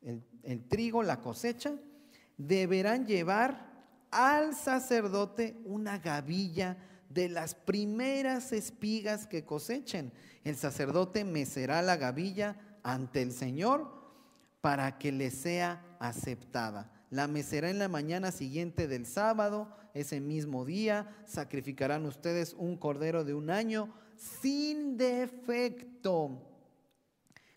el, 0.00 0.24
el 0.42 0.66
trigo, 0.66 1.02
la 1.02 1.20
cosecha, 1.20 1.74
deberán 2.38 3.06
llevar 3.06 3.86
al 4.10 4.54
sacerdote 4.54 5.60
una 5.66 5.98
gavilla 5.98 6.78
de 7.08 7.28
las 7.28 7.54
primeras 7.54 8.52
espigas 8.52 9.26
que 9.26 9.44
cosechen. 9.44 10.12
El 10.44 10.56
sacerdote 10.56 11.24
mecerá 11.24 11.82
la 11.82 11.96
gavilla 11.96 12.56
ante 12.82 13.22
el 13.22 13.32
Señor 13.32 13.90
para 14.60 14.98
que 14.98 15.12
le 15.12 15.30
sea 15.30 15.84
aceptada 16.00 16.92
la 17.10 17.26
mecerá 17.26 17.70
en 17.70 17.78
la 17.78 17.88
mañana 17.88 18.32
siguiente 18.32 18.86
del 18.86 19.06
sábado, 19.06 19.68
ese 19.94 20.20
mismo 20.20 20.64
día, 20.64 21.08
sacrificarán 21.26 22.04
ustedes 22.04 22.54
un 22.54 22.76
cordero 22.76 23.24
de 23.24 23.34
un 23.34 23.50
año 23.50 23.94
sin 24.16 24.96
defecto 24.96 26.42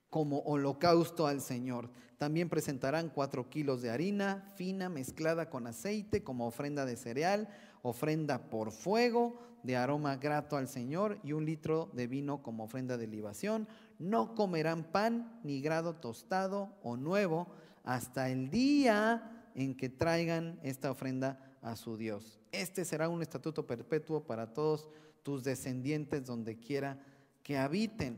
como 0.10 0.40
holocausto 0.40 1.28
al 1.28 1.42
Señor. 1.42 1.90
También 2.18 2.50
presentarán 2.50 3.10
cuatro 3.10 3.50
kilos 3.50 3.82
de 3.82 3.90
harina 3.90 4.46
fina 4.56 4.90
mezclada 4.90 5.50
con 5.50 5.68
aceite 5.68 6.24
como 6.24 6.48
ofrenda 6.48 6.86
de 6.86 6.96
cereal, 6.96 7.50
ofrenda 7.82 8.50
por 8.50 8.72
fuego 8.72 9.40
de 9.64 9.76
aroma 9.76 10.16
grato 10.16 10.58
al 10.58 10.68
Señor 10.68 11.20
y 11.24 11.34
un 11.34 11.46
litro 11.46 11.90
de 11.94 12.08
vino 12.08 12.42
como 12.42 12.64
ofrenda 12.64 12.98
de 12.98 13.08
libación. 13.08 13.68
No 14.00 14.36
comerán 14.36 14.84
pan 14.84 15.40
ni 15.44 15.62
grado 15.62 15.96
tostado 15.96 16.76
o 16.84 16.98
nuevo 16.98 17.48
hasta 17.84 18.30
el 18.30 18.50
día 18.50 19.50
en 19.56 19.76
que 19.76 19.90
traigan 19.90 20.60
esta 20.64 20.92
ofrenda 20.92 21.58
a 21.62 21.76
su 21.76 21.98
Dios. 21.98 22.40
Este 22.52 22.86
será 22.86 23.10
un 23.10 23.22
estatuto 23.22 23.66
perpetuo 23.66 24.24
para 24.24 24.54
todos 24.54 24.88
tus 25.24 25.44
descendientes 25.44 26.26
donde 26.26 26.58
quiera 26.58 27.00
que 27.44 27.58
habiten. 27.58 28.18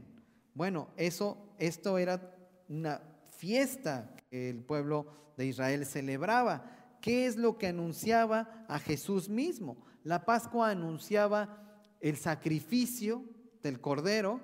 Bueno, 0.53 0.89
eso, 0.95 1.37
esto 1.57 1.97
era 1.97 2.35
una 2.69 3.01
fiesta 3.37 4.15
que 4.29 4.49
el 4.49 4.63
pueblo 4.63 5.07
de 5.37 5.47
Israel 5.47 5.85
celebraba. 5.85 6.82
¿Qué 7.03 7.25
es 7.25 7.35
lo 7.35 7.57
que 7.57 7.67
anunciaba 7.67 8.65
a 8.69 8.79
Jesús 8.79 9.27
mismo? 9.27 9.75
La 10.03 10.23
Pascua 10.23 10.69
anunciaba 10.69 11.83
el 11.99 12.15
sacrificio 12.15 13.25
del 13.61 13.81
Cordero 13.81 14.39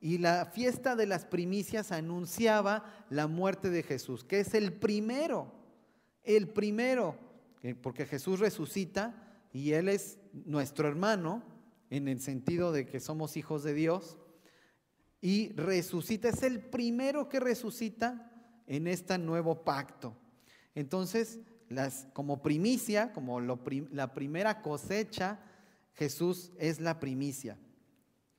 y 0.00 0.18
la 0.18 0.46
fiesta 0.46 0.94
de 0.94 1.06
las 1.06 1.26
primicias 1.26 1.90
anunciaba 1.90 2.84
la 3.10 3.26
muerte 3.26 3.68
de 3.68 3.82
Jesús, 3.82 4.22
que 4.22 4.38
es 4.38 4.54
el 4.54 4.72
primero 4.72 5.64
el 6.24 6.48
primero, 6.48 7.16
porque 7.82 8.06
Jesús 8.06 8.40
resucita 8.40 9.14
y 9.52 9.72
Él 9.72 9.88
es 9.88 10.18
nuestro 10.32 10.88
hermano 10.88 11.42
en 11.90 12.08
el 12.08 12.20
sentido 12.20 12.72
de 12.72 12.86
que 12.86 12.98
somos 12.98 13.36
hijos 13.36 13.62
de 13.62 13.74
Dios, 13.74 14.18
y 15.20 15.52
resucita, 15.52 16.28
es 16.28 16.42
el 16.42 16.60
primero 16.60 17.30
que 17.30 17.40
resucita 17.40 18.30
en 18.66 18.86
este 18.86 19.16
nuevo 19.16 19.64
pacto. 19.64 20.14
Entonces, 20.74 21.40
las, 21.68 22.06
como 22.12 22.42
primicia, 22.42 23.12
como 23.12 23.40
la 23.40 24.14
primera 24.14 24.62
cosecha, 24.62 25.40
Jesús 25.94 26.52
es 26.58 26.80
la 26.80 27.00
primicia. 27.00 27.58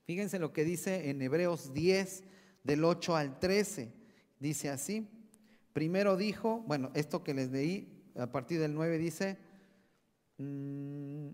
Fíjense 0.06 0.40
lo 0.40 0.54
que 0.54 0.64
dice 0.64 1.10
en 1.10 1.22
Hebreos 1.22 1.74
10, 1.74 2.24
del 2.64 2.84
8 2.84 3.16
al 3.16 3.40
13. 3.40 3.92
Dice 4.40 4.70
así, 4.70 5.08
Primero 5.76 6.16
dijo, 6.16 6.64
bueno, 6.68 6.90
esto 6.94 7.22
que 7.22 7.34
les 7.34 7.52
leí 7.52 8.12
a 8.16 8.32
partir 8.32 8.62
del 8.62 8.74
9 8.74 8.98
dice, 8.98 9.38
mm, 10.38 11.28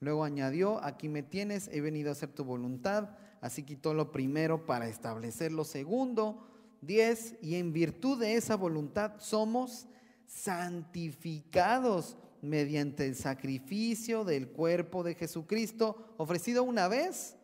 luego 0.00 0.24
añadió, 0.24 0.82
aquí 0.82 1.08
me 1.08 1.22
tienes, 1.22 1.68
he 1.68 1.80
venido 1.80 2.08
a 2.08 2.12
hacer 2.14 2.30
tu 2.30 2.42
voluntad, 2.42 3.10
así 3.40 3.62
quitó 3.62 3.94
lo 3.94 4.10
primero 4.10 4.66
para 4.66 4.88
establecer 4.88 5.52
lo 5.52 5.62
segundo. 5.62 6.44
10. 6.80 7.36
Y 7.40 7.54
en 7.54 7.72
virtud 7.72 8.18
de 8.18 8.34
esa 8.34 8.56
voluntad 8.56 9.12
somos 9.20 9.86
santificados 10.26 12.16
mediante 12.42 13.06
el 13.06 13.16
sacrificio 13.16 14.24
del 14.24 14.48
cuerpo 14.48 15.02
de 15.02 15.14
Jesucristo 15.14 16.14
ofrecido 16.18 16.62
una 16.62 16.88
vez 16.88 17.36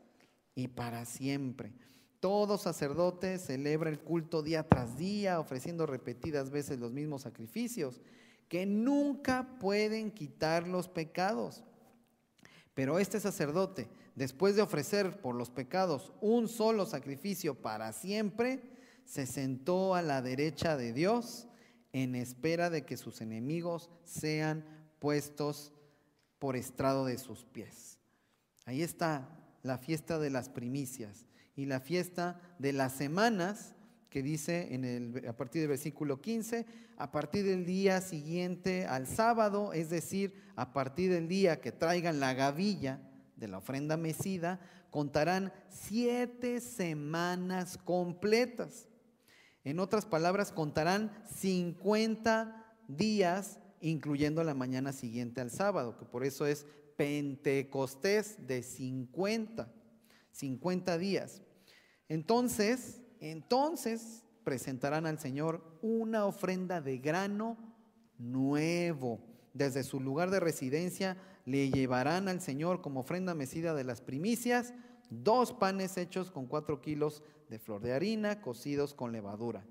y 0.55 0.69
para 0.69 1.05
siempre. 1.05 1.73
Todo 2.21 2.59
sacerdote 2.59 3.39
celebra 3.39 3.89
el 3.89 4.01
culto 4.01 4.43
día 4.43 4.69
tras 4.69 4.99
día, 4.99 5.41
ofreciendo 5.41 5.87
repetidas 5.87 6.51
veces 6.51 6.79
los 6.79 6.93
mismos 6.93 7.23
sacrificios, 7.23 8.03
que 8.49 8.67
nunca 8.67 9.57
pueden 9.59 10.11
quitar 10.11 10.69
los 10.69 10.89
pecados. 10.89 11.65
Pero 12.75 12.99
este 12.99 13.21
sacerdote, 13.21 13.89
después 14.15 14.55
de 14.55 14.63
ofrecer 14.63 15.21
por 15.21 15.35
los 15.35 15.51
pecados 15.51 16.13
un 16.21 16.49
solo 16.49 16.85
sacrificio 16.85 17.55
para 17.55 17.93
siempre, 17.93 18.63
se 19.05 19.27
sentó 19.27 19.95
a 19.95 20.03
la 20.03 20.21
derecha 20.21 20.77
de 20.77 20.93
Dios 20.93 21.47
en 21.93 22.15
espera 22.15 22.71
de 22.71 22.85
que 22.85 22.97
sus 22.97 23.21
enemigos 23.21 23.91
sean 24.05 24.65
puestos 24.99 25.73
por 26.39 26.57
estrado 26.57 27.05
de 27.05 27.19
sus 27.19 27.45
pies. 27.45 27.99
Ahí 28.65 28.83
está 28.83 29.29
la 29.63 29.79
fiesta 29.79 30.19
de 30.19 30.31
las 30.31 30.49
primicias 30.49 31.27
y 31.57 31.67
la 31.67 31.81
fiesta 31.81 32.41
de 32.59 32.73
las 32.73 32.93
semanas, 32.93 33.75
que 34.09 34.23
dice 34.23 34.75
en 34.75 34.85
el, 34.85 35.29
a 35.29 35.37
partir 35.37 35.63
del 35.63 35.69
versículo 35.69 36.21
15, 36.21 36.67
a 36.97 37.13
partir 37.13 37.45
del 37.45 37.65
día 37.65 38.01
siguiente 38.01 38.87
al 38.87 39.07
sábado, 39.07 39.73
es 39.73 39.89
decir, 39.89 40.35
a 40.57 40.73
partir 40.73 41.13
del 41.13 41.29
día 41.29 41.61
que 41.61 41.73
traigan 41.73 42.21
la 42.21 42.35
gavilla 42.35 43.01
de 43.37 43.49
la 43.49 43.59
ofrenda 43.59 43.97
mecida, 43.97 44.61
contarán 44.91 45.53
siete 45.69 46.61
semanas 46.61 47.79
completas. 47.79 48.90
En 49.65 49.79
otras 49.79 50.07
palabras, 50.07 50.53
contarán 50.53 51.13
50 51.35 52.77
días, 52.89 53.61
incluyendo 53.81 54.43
la 54.45 54.55
mañana 54.55 54.93
siguiente 54.93 55.41
al 55.41 55.51
sábado, 55.51 55.99
que 55.99 56.05
por 56.05 56.25
eso 56.25 56.47
es 56.47 56.67
Pentecostés 56.97 58.47
de 58.47 58.63
50, 58.63 59.73
50 60.33 60.99
días. 60.99 61.43
Entonces, 62.09 63.03
entonces 63.21 64.25
presentarán 64.45 65.07
al 65.07 65.19
Señor 65.19 65.79
una 65.83 66.27
ofrenda 66.27 66.81
de 66.81 66.99
grano 66.99 67.57
nuevo. 68.19 69.21
Desde 69.53 69.83
su 69.83 70.01
lugar 70.01 70.31
de 70.31 70.41
residencia 70.41 71.17
le 71.45 71.71
llevarán 71.71 72.29
al 72.29 72.41
Señor 72.41 72.81
como 72.83 73.01
ofrenda 73.01 73.35
mecida 73.35 73.75
de 73.75 73.85
las 73.85 74.01
primicias 74.01 74.73
dos 75.11 75.53
panes 75.53 75.97
hechos 75.97 76.31
con 76.31 76.47
cuatro 76.47 76.81
kilos 76.81 77.23
de 77.49 77.59
flor 77.59 77.83
de 77.83 77.93
harina 77.93 78.41
cocidos 78.41 78.95
con 78.95 79.13
levadura. 79.13 79.65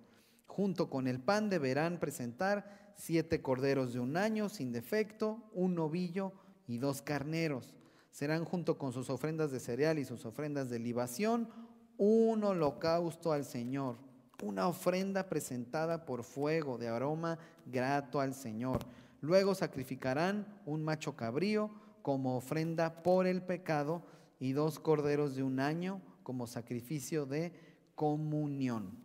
Junto 0.46 0.90
con 0.90 1.08
el 1.08 1.20
pan 1.20 1.50
deberán 1.50 2.00
presentar 2.00 2.94
siete 2.96 3.42
corderos 3.42 3.94
de 3.94 4.00
un 4.00 4.18
año 4.18 4.50
sin 4.50 4.72
defecto, 4.72 5.42
un 5.54 5.76
novillo 5.76 6.34
y 6.68 6.78
dos 6.78 7.02
carneros. 7.02 7.74
Serán 8.12 8.44
junto 8.44 8.78
con 8.78 8.92
sus 8.92 9.10
ofrendas 9.10 9.52
de 9.52 9.60
cereal 9.60 9.98
y 10.00 10.06
sus 10.06 10.26
ofrendas 10.26 10.70
de 10.70 10.80
libación 10.80 11.50
un 11.98 12.44
holocausto 12.44 13.32
al 13.32 13.46
Señor, 13.46 13.98
una 14.42 14.68
ofrenda 14.68 15.28
presentada 15.28 16.06
por 16.06 16.24
fuego 16.24 16.78
de 16.78 16.88
aroma 16.88 17.38
grato 17.66 18.20
al 18.20 18.34
Señor. 18.34 18.80
Luego 19.22 19.54
sacrificarán 19.54 20.46
un 20.66 20.84
macho 20.84 21.16
cabrío 21.16 21.70
como 22.02 22.38
ofrenda 22.38 23.04
por 23.04 23.28
el 23.28 23.42
pecado 23.42 24.02
y 24.40 24.54
dos 24.54 24.80
corderos 24.80 25.36
de 25.36 25.44
un 25.44 25.60
año 25.60 26.02
como 26.24 26.48
sacrificio 26.48 27.26
de 27.26 27.54
comunión. 27.96 28.98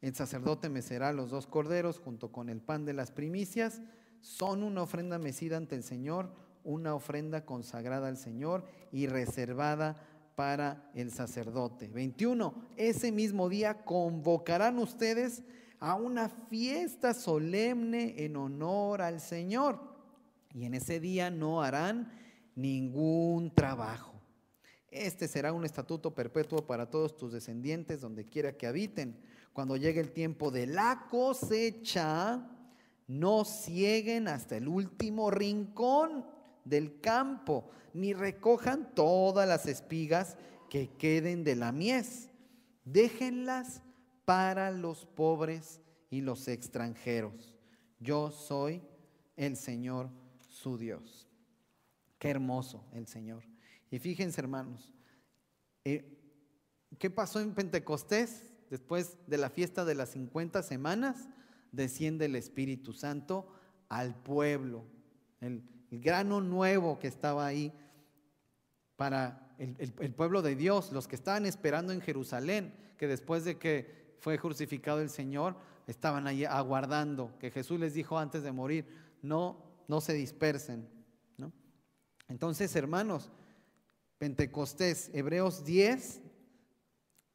El 0.00 0.14
sacerdote 0.14 0.68
mecerá 0.68 1.12
los 1.12 1.30
dos 1.30 1.46
corderos 1.46 1.98
junto 1.98 2.30
con 2.30 2.48
el 2.48 2.60
pan 2.60 2.84
de 2.84 2.92
las 2.92 3.10
primicias. 3.10 3.82
Son 4.20 4.62
una 4.62 4.82
ofrenda 4.82 5.18
mecida 5.18 5.56
ante 5.56 5.74
el 5.74 5.82
Señor 5.82 6.30
una 6.68 6.94
ofrenda 6.94 7.46
consagrada 7.46 8.08
al 8.08 8.18
Señor 8.18 8.64
y 8.92 9.06
reservada 9.06 9.96
para 10.34 10.90
el 10.94 11.10
sacerdote. 11.10 11.88
21. 11.88 12.54
Ese 12.76 13.10
mismo 13.10 13.48
día 13.48 13.84
convocarán 13.84 14.78
ustedes 14.78 15.42
a 15.80 15.94
una 15.94 16.28
fiesta 16.28 17.14
solemne 17.14 18.22
en 18.24 18.36
honor 18.36 19.00
al 19.00 19.20
Señor. 19.20 19.80
Y 20.52 20.66
en 20.66 20.74
ese 20.74 21.00
día 21.00 21.30
no 21.30 21.62
harán 21.62 22.12
ningún 22.54 23.54
trabajo. 23.54 24.17
Este 24.90 25.28
será 25.28 25.52
un 25.52 25.64
estatuto 25.64 26.14
perpetuo 26.14 26.66
para 26.66 26.90
todos 26.90 27.16
tus 27.16 27.32
descendientes 27.32 28.00
donde 28.00 28.24
quiera 28.24 28.56
que 28.56 28.66
habiten. 28.66 29.18
Cuando 29.52 29.76
llegue 29.76 30.00
el 30.00 30.12
tiempo 30.12 30.50
de 30.50 30.66
la 30.66 31.06
cosecha, 31.10 32.48
no 33.06 33.44
cieguen 33.44 34.28
hasta 34.28 34.56
el 34.56 34.68
último 34.68 35.30
rincón 35.30 36.24
del 36.64 37.00
campo, 37.00 37.70
ni 37.92 38.12
recojan 38.12 38.94
todas 38.94 39.48
las 39.48 39.66
espigas 39.66 40.36
que 40.68 40.90
queden 40.96 41.44
de 41.44 41.56
la 41.56 41.72
mies. 41.72 42.30
Déjenlas 42.84 43.82
para 44.24 44.70
los 44.70 45.06
pobres 45.06 45.80
y 46.10 46.20
los 46.20 46.48
extranjeros. 46.48 47.54
Yo 47.98 48.30
soy 48.30 48.82
el 49.36 49.56
Señor 49.56 50.10
su 50.48 50.76
Dios. 50.76 51.26
Qué 52.18 52.30
hermoso 52.30 52.84
el 52.92 53.06
Señor. 53.06 53.47
Y 53.90 53.98
fíjense 53.98 54.40
hermanos, 54.40 54.92
eh, 55.84 56.18
¿qué 56.98 57.10
pasó 57.10 57.40
en 57.40 57.54
Pentecostés? 57.54 58.54
Después 58.70 59.16
de 59.26 59.38
la 59.38 59.48
fiesta 59.48 59.84
de 59.84 59.94
las 59.94 60.10
50 60.10 60.62
semanas, 60.62 61.28
desciende 61.72 62.26
el 62.26 62.36
Espíritu 62.36 62.92
Santo 62.92 63.50
al 63.88 64.14
pueblo. 64.14 64.84
El, 65.40 65.62
grano 65.90 66.42
nuevo 66.42 66.98
que 66.98 67.08
estaba 67.08 67.46
ahí 67.46 67.72
para 68.96 69.54
el, 69.56 70.12
pueblo 70.12 70.42
de 70.42 70.54
Dios, 70.54 70.92
los 70.92 71.08
que 71.08 71.16
estaban 71.16 71.46
esperando 71.46 71.94
en 71.94 72.02
Jerusalén, 72.02 72.74
que 72.98 73.06
después 73.06 73.44
de 73.44 73.56
que 73.56 74.16
fue 74.18 74.38
crucificado 74.38 75.00
el 75.00 75.08
Señor, 75.08 75.56
estaban 75.86 76.26
ahí 76.26 76.44
aguardando, 76.44 77.38
que 77.38 77.50
Jesús 77.50 77.80
les 77.80 77.94
dijo 77.94 78.18
antes 78.18 78.42
de 78.42 78.52
morir, 78.52 78.86
no, 79.22 79.64
no 79.88 80.02
se 80.02 80.12
dispersen. 80.12 80.86
Entonces, 82.28 82.76
hermanos, 82.76 83.30
Pentecostés, 84.18 85.10
Hebreos 85.14 85.64
10, 85.64 86.20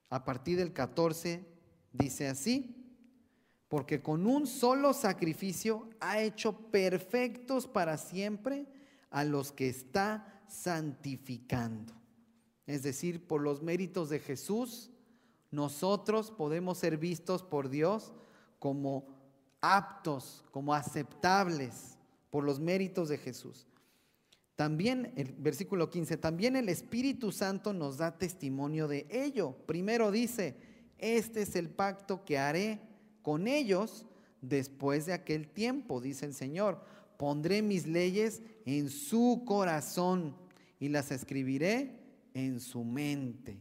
a 0.09 0.23
partir 0.25 0.57
del 0.57 0.73
14, 0.73 1.45
dice 1.91 2.27
así 2.27 2.83
porque 3.73 4.03
con 4.03 4.27
un 4.27 4.45
solo 4.45 4.93
sacrificio 4.93 5.89
ha 5.99 6.21
hecho 6.21 6.55
perfectos 6.69 7.65
para 7.65 7.97
siempre 7.97 8.67
a 9.09 9.23
los 9.23 9.51
que 9.51 9.67
está 9.67 10.43
santificando. 10.47 11.91
Es 12.67 12.83
decir, 12.83 13.25
por 13.25 13.41
los 13.41 13.63
méritos 13.63 14.09
de 14.09 14.19
Jesús, 14.19 14.91
nosotros 15.49 16.29
podemos 16.29 16.77
ser 16.77 16.99
vistos 16.99 17.41
por 17.41 17.67
Dios 17.67 18.13
como 18.59 19.07
aptos, 19.59 20.45
como 20.51 20.75
aceptables 20.75 21.97
por 22.29 22.43
los 22.43 22.59
méritos 22.59 23.09
de 23.09 23.17
Jesús. 23.17 23.65
También 24.55 25.11
el 25.15 25.33
versículo 25.33 25.89
15, 25.89 26.17
también 26.17 26.55
el 26.55 26.69
Espíritu 26.69 27.31
Santo 27.31 27.73
nos 27.73 27.97
da 27.97 28.17
testimonio 28.17 28.87
de 28.87 29.07
ello. 29.09 29.55
Primero 29.65 30.11
dice, 30.11 30.55
este 30.99 31.41
es 31.41 31.55
el 31.55 31.69
pacto 31.69 32.23
que 32.23 32.37
haré 32.37 32.79
con 33.23 33.47
ellos 33.47 34.05
después 34.41 35.05
de 35.07 35.13
aquel 35.13 35.47
tiempo, 35.47 36.01
dice 36.01 36.25
el 36.25 36.35
Señor. 36.35 36.83
Pondré 37.17 37.61
mis 37.61 37.87
leyes 37.87 38.43
en 38.65 38.89
su 38.89 39.43
corazón 39.45 40.35
y 40.79 40.89
las 40.89 41.11
escribiré 41.11 41.99
en 42.33 42.59
su 42.59 42.83
mente. 42.83 43.59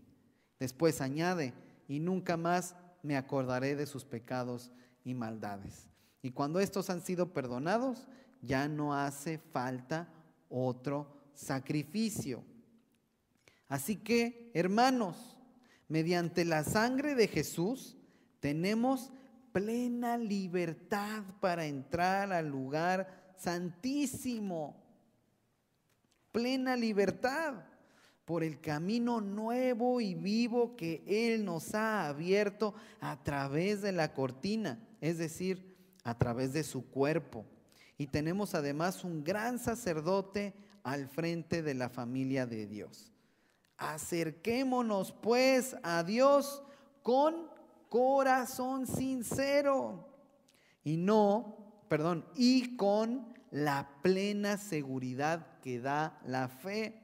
Después 0.59 1.01
añade, 1.01 1.55
y 1.89 2.01
nunca 2.01 2.37
más 2.37 2.77
me 3.03 3.17
acordaré 3.17 3.77
de 3.77 3.87
sus 3.87 4.05
pecados 4.05 4.71
y 5.05 5.15
maldades. 5.15 5.89
Y 6.23 6.31
cuando 6.31 6.61
estos 6.61 6.91
han 6.91 7.01
sido 7.01 7.33
perdonados, 7.33 8.07
ya 8.43 8.69
no 8.69 8.95
hace 8.95 9.39
falta 9.39 10.09
otro 10.53 11.23
sacrificio. 11.35 12.45
Así 13.69 13.97
que, 13.97 14.51
hermanos, 14.55 15.39
mediante 15.89 16.45
la 16.45 16.63
sangre 16.63 17.15
de 17.15 17.27
Jesús 17.27 17.97
tenemos 18.41 19.11
plena 19.53 20.17
libertad 20.17 21.23
para 21.41 21.67
entrar 21.67 22.33
al 22.33 22.49
lugar 22.49 23.35
santísimo. 23.37 24.77
Plena 26.33 26.77
libertad 26.77 27.55
por 28.25 28.43
el 28.43 28.61
camino 28.61 29.21
nuevo 29.21 30.01
y 30.01 30.15
vivo 30.15 30.77
que 30.77 31.03
Él 31.07 31.45
nos 31.45 31.75
ha 31.75 32.09
abierto 32.09 32.75
a 33.01 33.23
través 33.23 33.83
de 33.83 33.93
la 33.93 34.15
cortina, 34.15 34.79
es 35.01 35.19
decir, 35.19 35.77
a 36.05 36.17
través 36.17 36.53
de 36.53 36.63
su 36.63 36.89
cuerpo. 36.91 37.45
Y 37.99 38.07
tenemos 38.09 38.55
además 38.55 39.05
un 39.05 39.23
gran 39.23 39.59
sacerdote 39.59 40.55
al 40.83 41.09
frente 41.09 41.63
de 41.63 41.75
la 41.75 41.89
familia 41.89 42.47
de 42.47 42.67
Dios. 42.67 43.13
Acerquémonos 43.77 45.13
pues 45.13 45.77
a 45.83 46.03
Dios 46.03 46.63
con 47.03 47.51
corazón 47.89 48.87
sincero 48.87 50.09
y 50.85 50.97
no, 50.97 51.85
perdón, 51.89 52.25
y 52.35 52.77
con 52.77 53.33
la 53.51 53.89
plena 54.03 54.57
seguridad 54.57 55.59
que 55.61 55.81
da 55.81 56.19
la 56.25 56.49
fe, 56.49 57.01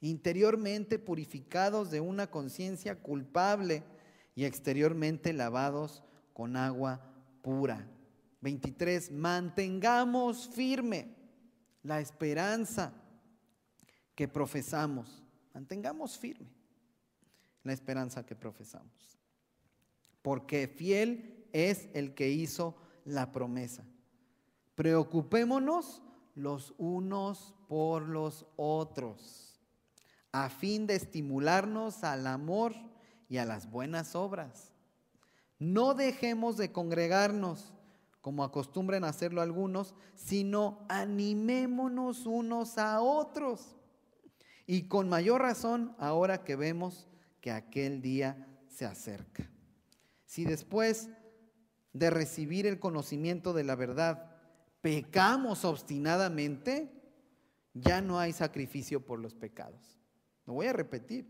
interiormente 0.00 0.98
purificados 0.98 1.90
de 1.90 2.00
una 2.00 2.26
conciencia 2.26 2.96
culpable 2.96 3.84
y 4.34 4.44
exteriormente 4.44 5.32
lavados 5.32 6.02
con 6.32 6.56
agua 6.56 7.00
pura. 7.42 7.86
23. 8.44 9.10
Mantengamos 9.10 10.48
firme 10.50 11.16
la 11.82 11.98
esperanza 11.98 12.92
que 14.14 14.28
profesamos. 14.28 15.24
Mantengamos 15.54 16.18
firme 16.18 16.52
la 17.62 17.72
esperanza 17.72 18.24
que 18.26 18.36
profesamos. 18.36 19.18
Porque 20.20 20.68
fiel 20.68 21.48
es 21.52 21.88
el 21.94 22.14
que 22.14 22.28
hizo 22.28 22.76
la 23.06 23.32
promesa. 23.32 23.82
Preocupémonos 24.74 26.02
los 26.34 26.74
unos 26.76 27.54
por 27.66 28.02
los 28.02 28.44
otros, 28.56 29.60
a 30.32 30.50
fin 30.50 30.86
de 30.86 30.96
estimularnos 30.96 32.04
al 32.04 32.26
amor 32.26 32.74
y 33.28 33.38
a 33.38 33.44
las 33.44 33.70
buenas 33.70 34.14
obras. 34.14 34.72
No 35.58 35.94
dejemos 35.94 36.56
de 36.56 36.72
congregarnos, 36.72 37.73
como 38.24 38.42
acostumbren 38.42 39.04
hacerlo 39.04 39.42
algunos, 39.42 39.94
sino 40.14 40.86
animémonos 40.88 42.24
unos 42.24 42.78
a 42.78 43.02
otros. 43.02 43.76
Y 44.66 44.88
con 44.88 45.10
mayor 45.10 45.42
razón 45.42 45.94
ahora 45.98 46.42
que 46.42 46.56
vemos 46.56 47.06
que 47.42 47.50
aquel 47.50 48.00
día 48.00 48.48
se 48.66 48.86
acerca. 48.86 49.50
Si 50.24 50.46
después 50.46 51.10
de 51.92 52.08
recibir 52.08 52.66
el 52.66 52.80
conocimiento 52.80 53.52
de 53.52 53.64
la 53.64 53.74
verdad 53.74 54.34
pecamos 54.80 55.66
obstinadamente, 55.66 56.90
ya 57.74 58.00
no 58.00 58.18
hay 58.18 58.32
sacrificio 58.32 59.04
por 59.04 59.18
los 59.18 59.34
pecados. 59.34 60.00
Lo 60.46 60.54
voy 60.54 60.68
a 60.68 60.72
repetir. 60.72 61.26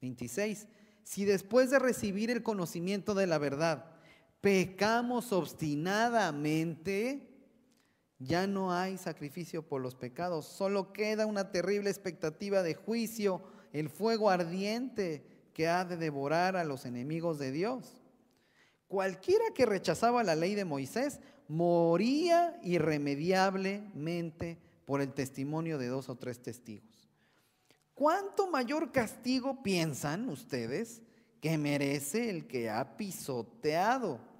26. 0.00 0.66
Si 1.04 1.24
después 1.24 1.70
de 1.70 1.78
recibir 1.78 2.32
el 2.32 2.42
conocimiento 2.42 3.14
de 3.14 3.28
la 3.28 3.38
verdad 3.38 3.91
pecamos 4.42 5.32
obstinadamente, 5.32 7.30
ya 8.18 8.46
no 8.46 8.72
hay 8.72 8.98
sacrificio 8.98 9.66
por 9.66 9.80
los 9.80 9.94
pecados, 9.94 10.44
solo 10.46 10.92
queda 10.92 11.24
una 11.26 11.50
terrible 11.50 11.88
expectativa 11.88 12.62
de 12.62 12.74
juicio, 12.74 13.42
el 13.72 13.88
fuego 13.88 14.28
ardiente 14.28 15.24
que 15.54 15.68
ha 15.68 15.86
de 15.86 15.96
devorar 15.96 16.56
a 16.56 16.64
los 16.64 16.84
enemigos 16.86 17.38
de 17.38 17.52
Dios. 17.52 18.02
Cualquiera 18.88 19.44
que 19.54 19.64
rechazaba 19.64 20.24
la 20.24 20.34
ley 20.34 20.56
de 20.56 20.64
Moisés 20.64 21.20
moría 21.46 22.58
irremediablemente 22.62 24.58
por 24.84 25.00
el 25.00 25.12
testimonio 25.14 25.78
de 25.78 25.86
dos 25.86 26.08
o 26.08 26.16
tres 26.16 26.42
testigos. 26.42 27.08
¿Cuánto 27.94 28.50
mayor 28.50 28.90
castigo 28.90 29.62
piensan 29.62 30.28
ustedes 30.28 31.00
que 31.40 31.56
merece 31.58 32.28
el 32.28 32.48
que 32.48 32.70
ha 32.70 32.96
pisoteado 32.96 34.31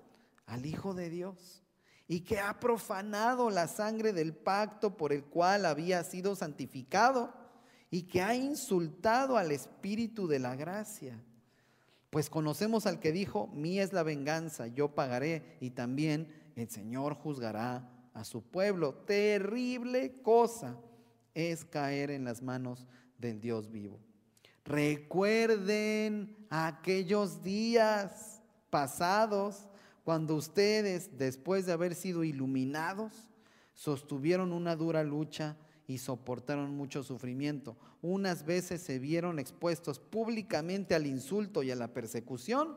al 0.53 0.67
Hijo 0.67 0.93
de 0.93 1.09
Dios 1.09 1.63
y 2.07 2.21
que 2.21 2.39
ha 2.39 2.61
profanado 2.61 3.49
la 3.49 3.69
sangre 3.69 4.13
del 4.13 4.35
pacto 4.35 4.99
por 4.99 5.13
el 5.13 5.25
cual 5.25 5.65
había 5.65 6.05
sido 6.05 6.37
santificado 6.37 7.33
y 7.91 8.03
que 8.03 8.21
ha 8.21 8.35
insultado 8.35 9.39
al 9.39 9.51
Espíritu 9.51 10.27
de 10.27 10.39
la 10.39 10.55
gracia? 10.55 11.19
Pues 12.11 12.29
conocemos 12.29 12.87
al 12.87 13.01
que 13.01 13.13
dijo, 13.13 13.47
mía 13.49 13.83
es 13.83 13.95
la 13.95 14.03
venganza, 14.03 14.67
yo 14.67 14.95
pagaré 14.95 15.57
y 15.61 15.71
también 15.71 16.31
el 16.55 16.69
Señor 16.69 17.15
juzgará 17.15 17.89
a 18.13 18.25
su 18.25 18.43
pueblo. 18.43 18.93
Terrible 19.07 20.21
cosa 20.21 20.77
es 21.33 21.65
caer 21.65 22.11
en 22.11 22.25
las 22.25 22.43
manos 22.43 22.87
del 23.17 23.41
Dios 23.41 23.71
vivo. 23.71 23.99
Recuerden 24.67 26.47
aquellos 26.51 27.43
días 27.43 28.43
pasados 28.69 29.67
cuando 30.05 30.35
ustedes, 30.35 31.17
después 31.19 31.67
de 31.67 31.73
haber 31.73 31.95
sido 31.95 32.25
iluminados, 32.25 33.13
sostuvieron 33.75 34.53
una 34.53 34.77
dura 34.77 35.05
lucha 35.05 35.57
y 35.87 35.99
soportaron 35.99 36.75
mucho 36.75 37.03
sufrimiento. 37.03 37.77
Unas 38.01 38.45
veces 38.45 38.83
se 38.83 38.99
vieron 38.99 39.39
expuestos 39.39 39.99
públicamente 40.01 40.95
al 40.95 41.07
insulto 41.07 41.63
y 41.63 41.71
a 41.71 41.77
la 41.77 41.93
persecución 41.93 42.77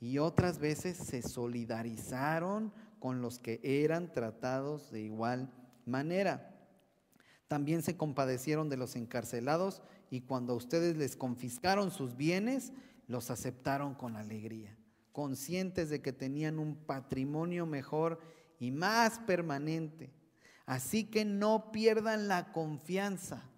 y 0.00 0.18
otras 0.18 0.58
veces 0.58 0.96
se 0.96 1.22
solidarizaron 1.22 2.72
con 2.98 3.20
los 3.20 3.38
que 3.38 3.60
eran 3.62 4.12
tratados 4.12 4.90
de 4.90 5.00
igual 5.00 5.52
manera. 5.86 6.54
También 7.48 7.82
se 7.82 7.96
compadecieron 7.96 8.68
de 8.68 8.76
los 8.76 8.96
encarcelados 8.96 9.82
y 10.10 10.22
cuando 10.22 10.54
ustedes 10.54 10.96
les 10.96 11.16
confiscaron 11.16 11.90
sus 11.90 12.16
bienes, 12.16 12.72
los 13.06 13.30
aceptaron 13.30 13.94
con 13.94 14.16
alegría, 14.16 14.76
conscientes 15.14 15.90
de 15.90 16.02
que 16.02 16.12
tenían 16.12 16.58
un 16.58 16.74
patrimonio 16.74 17.66
mejor 17.66 18.18
y 18.58 18.72
más 18.72 19.20
permanente. 19.20 20.10
Así 20.66 21.04
que 21.04 21.24
no 21.24 21.70
pierdan 21.70 22.26
la 22.26 22.50
confianza, 22.52 23.48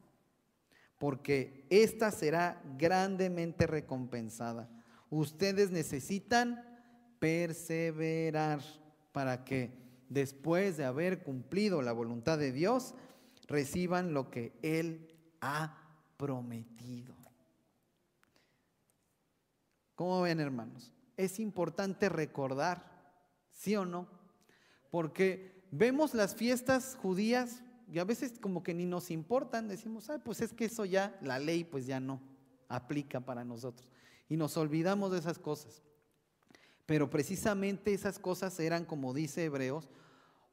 porque 0.99 1.67
esta 1.71 2.11
será 2.11 2.63
grandemente 2.77 3.67
recompensada. 3.67 4.69
Ustedes 5.09 5.71
necesitan 5.71 6.63
perseverar 7.19 8.61
para 9.13 9.43
que 9.43 9.71
después 10.11 10.77
de 10.77 10.85
haber 10.85 11.23
cumplido 11.23 11.81
la 11.81 11.93
voluntad 11.93 12.37
de 12.37 12.53
Dios, 12.53 12.95
reciban 13.47 14.13
lo 14.13 14.31
que 14.31 14.53
Él 14.61 15.09
ha 15.41 15.79
prometido. 16.19 17.15
¿Cómo 19.95 20.21
ven, 20.21 20.39
hermanos? 20.39 20.93
Es 21.17 21.41
importante 21.41 22.09
recordar, 22.09 22.85
¿sí 23.51 23.77
o 23.77 23.85
no? 23.85 24.07
Porque 24.91 25.65
vemos 25.71 26.15
las 26.15 26.35
fiestas 26.35 26.97
judías 27.01 27.63
y 27.93 27.99
a 27.99 28.05
veces 28.05 28.39
como 28.41 28.63
que 28.63 28.75
ni 28.75 28.87
nos 28.87 29.11
importan, 29.11 29.69
decimos, 29.69 30.11
ay, 30.11 30.19
pues 30.25 30.41
es 30.41 30.53
que 30.53 30.67
eso 30.67 30.85
ya, 30.85 31.17
la 31.23 31.39
ley 31.39 31.65
pues 31.65 31.87
ya 31.87 32.01
no 32.01 32.21
aplica 32.69 33.21
para 33.21 33.45
nosotros. 33.45 33.89
Y 34.29 34.37
nos 34.37 34.57
olvidamos 34.57 35.13
de 35.13 35.19
esas 35.19 35.39
cosas. 35.39 35.83
Pero 36.85 37.11
precisamente 37.11 37.93
esas 37.93 38.19
cosas 38.19 38.59
eran, 38.61 38.85
como 38.85 39.13
dice 39.13 39.45
Hebreos, 39.45 39.89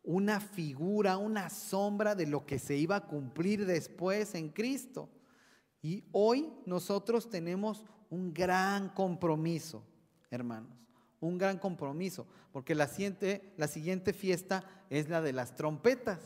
una 0.04 0.40
figura, 0.40 1.18
una 1.18 1.50
sombra 1.50 2.14
de 2.14 2.28
lo 2.28 2.46
que 2.46 2.60
se 2.60 2.76
iba 2.76 2.98
a 2.98 3.08
cumplir 3.08 3.66
después 3.66 4.36
en 4.36 4.50
Cristo. 4.50 5.10
Y 5.82 6.04
hoy 6.12 6.54
nosotros 6.66 7.30
tenemos 7.30 7.86
un 8.10 8.34
gran 8.34 8.90
compromiso, 8.90 9.84
hermanos, 10.34 10.72
un 11.20 11.38
gran 11.38 11.58
compromiso, 11.58 12.28
porque 12.52 12.76
la 12.76 12.88
siguiente, 12.88 13.54
la 13.58 13.68
siguiente 13.68 14.14
fiesta 14.14 14.64
es 14.90 15.10
la 15.10 15.22
de 15.22 15.32
las 15.32 15.56
trompetas. 15.56 16.20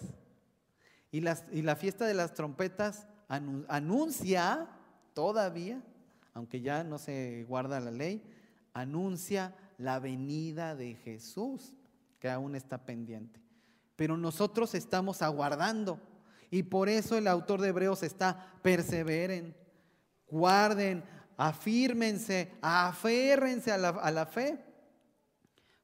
Y, 1.11 1.21
las, 1.21 1.45
y 1.51 1.61
la 1.61 1.75
fiesta 1.75 2.05
de 2.05 2.13
las 2.13 2.33
trompetas 2.33 3.07
anuncia 3.27 4.69
todavía, 5.13 5.81
aunque 6.33 6.61
ya 6.61 6.83
no 6.83 6.97
se 6.97 7.45
guarda 7.47 7.79
la 7.79 7.91
ley, 7.91 8.23
anuncia 8.73 9.55
la 9.77 9.99
venida 9.99 10.75
de 10.75 10.95
Jesús, 10.95 11.73
que 12.19 12.29
aún 12.29 12.55
está 12.55 12.85
pendiente. 12.85 13.41
Pero 13.95 14.17
nosotros 14.17 14.73
estamos 14.73 15.21
aguardando. 15.21 15.99
Y 16.49 16.63
por 16.63 16.87
eso 16.87 17.17
el 17.17 17.27
autor 17.27 17.61
de 17.61 17.69
Hebreos 17.69 18.03
está, 18.03 18.53
perseveren, 18.61 19.55
guarden, 20.29 21.03
afírmense, 21.37 22.51
aférrense 22.61 23.71
a 23.71 23.77
la, 23.77 23.89
a 23.89 24.11
la 24.11 24.25
fe. 24.25 24.63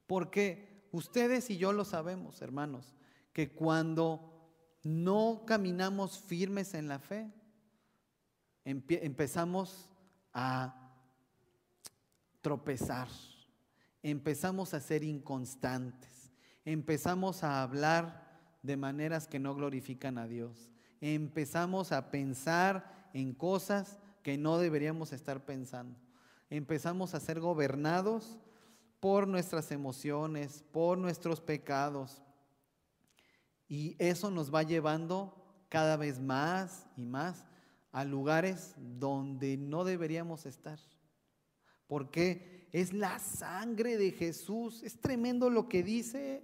Porque 0.06 0.88
ustedes 0.91 1.49
y 1.49 1.58
yo 1.58 1.72
lo 1.72 1.86
sabemos, 1.86 2.41
hermanos, 2.41 2.93
que 3.32 3.54
cuando 3.54 4.51
no 4.84 5.43
caminamos 5.47 6.20
firmes 6.20 6.74
en 6.74 6.89
la 6.89 6.99
fe, 6.99 7.32
empezamos 8.66 9.89
a 10.34 10.91
tropezar 12.41 13.08
empezamos 14.04 14.74
a 14.74 14.82
ser 14.82 15.04
inconstantes, 15.04 16.32
empezamos 16.66 17.43
a 17.43 17.64
hablar 17.64 18.22
de 18.62 18.78
maneras 18.78 19.28
que 19.28 19.39
no 19.39 19.56
glorifican 19.56 20.18
a 20.18 20.28
Dios, 20.28 20.70
empezamos 20.99 21.91
a 21.91 22.12
pensar 22.12 23.10
en 23.14 23.34
cosas 23.34 23.97
que 24.24 24.38
no 24.38 24.58
deberíamos 24.58 25.14
estar 25.14 25.46
pensando, 25.46 25.96
empezamos 26.50 27.14
a 27.14 27.20
ser 27.20 27.40
gobernados 27.40 28.40
por 29.00 29.28
nuestras 29.28 29.72
emociones, 29.72 30.64
por 30.72 30.98
nuestros 30.98 31.42
pecados. 31.42 32.24
Y 33.68 33.96
eso 34.00 34.32
nos 34.32 34.54
va 34.54 34.64
llevando 34.64 35.36
cada 35.68 35.98
vez 35.98 36.22
más 36.22 36.88
y 36.96 37.06
más 37.06 37.46
a 37.92 38.06
lugares 38.06 38.76
donde 38.78 39.58
no 39.58 39.84
deberíamos 39.84 40.46
estar. 40.46 40.80
Porque 41.86 42.70
es 42.72 42.94
la 42.94 43.20
sangre 43.20 43.98
de 43.98 44.12
Jesús. 44.12 44.82
Es 44.84 45.00
tremendo 45.00 45.50
lo 45.50 45.68
que 45.68 45.84
dice 45.84 46.44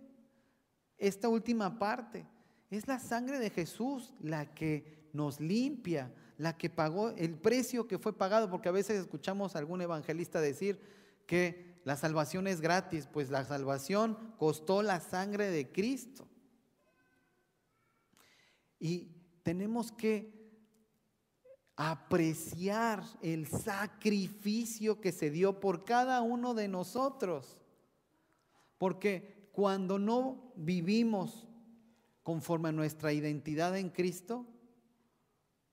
esta 0.98 1.30
última 1.30 1.80
parte. 1.80 2.26
Es 2.70 2.88
la 2.88 3.00
sangre 3.00 3.40
de 3.40 3.50
Jesús 3.50 4.14
la 4.20 4.54
que 4.54 5.10
nos 5.14 5.40
limpia, 5.40 6.14
la 6.40 6.58
que 6.58 6.70
pagó 6.70 7.10
el 7.10 7.36
precio 7.36 7.86
que 7.86 8.00
fue 8.00 8.18
pagado, 8.18 8.50
porque 8.50 8.70
a 8.70 8.72
veces 8.72 8.98
escuchamos 8.98 9.56
a 9.56 9.60
algún 9.60 9.82
evangelista 9.82 10.40
decir 10.40 10.80
que 11.26 11.82
la 11.84 11.98
salvación 11.98 12.48
es 12.48 12.62
gratis, 12.62 13.10
pues 13.12 13.30
la 13.30 13.44
salvación 13.44 14.18
costó 14.38 14.82
la 14.82 15.02
sangre 15.02 15.52
de 15.52 15.70
Cristo. 15.70 16.30
Y 18.80 19.12
tenemos 19.44 19.92
que 19.92 20.40
apreciar 21.76 23.04
el 23.22 23.46
sacrificio 23.46 25.02
que 25.02 25.12
se 25.12 25.32
dio 25.32 25.60
por 25.60 25.84
cada 25.84 26.22
uno 26.22 26.54
de 26.54 26.70
nosotros. 26.70 27.58
Porque 28.78 29.50
cuando 29.52 30.00
no 30.00 30.54
vivimos 30.56 31.50
conforme 32.24 32.70
a 32.70 32.72
nuestra 32.72 33.12
identidad 33.12 33.78
en 33.78 33.90
Cristo, 33.90 34.46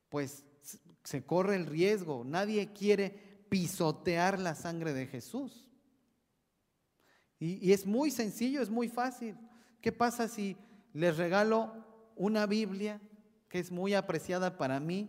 pues 0.08 0.45
se 1.06 1.24
corre 1.24 1.54
el 1.54 1.66
riesgo. 1.66 2.24
Nadie 2.24 2.72
quiere 2.72 3.10
pisotear 3.48 4.40
la 4.40 4.56
sangre 4.56 4.92
de 4.92 5.06
Jesús. 5.06 5.70
Y, 7.38 7.72
es 7.72 7.86
muy 7.86 8.10
sencillo, 8.10 8.60
es 8.60 8.70
muy 8.70 8.88
fácil. 8.88 9.36
¿Qué 9.80 9.92
pasa 9.92 10.26
si 10.26 10.56
les 10.92 11.16
regalo 11.16 11.72
una 12.16 12.46
Biblia 12.46 13.00
que 13.48 13.60
es 13.60 13.70
muy 13.70 13.94
apreciada 13.94 14.58
para 14.58 14.80
mí? 14.80 15.08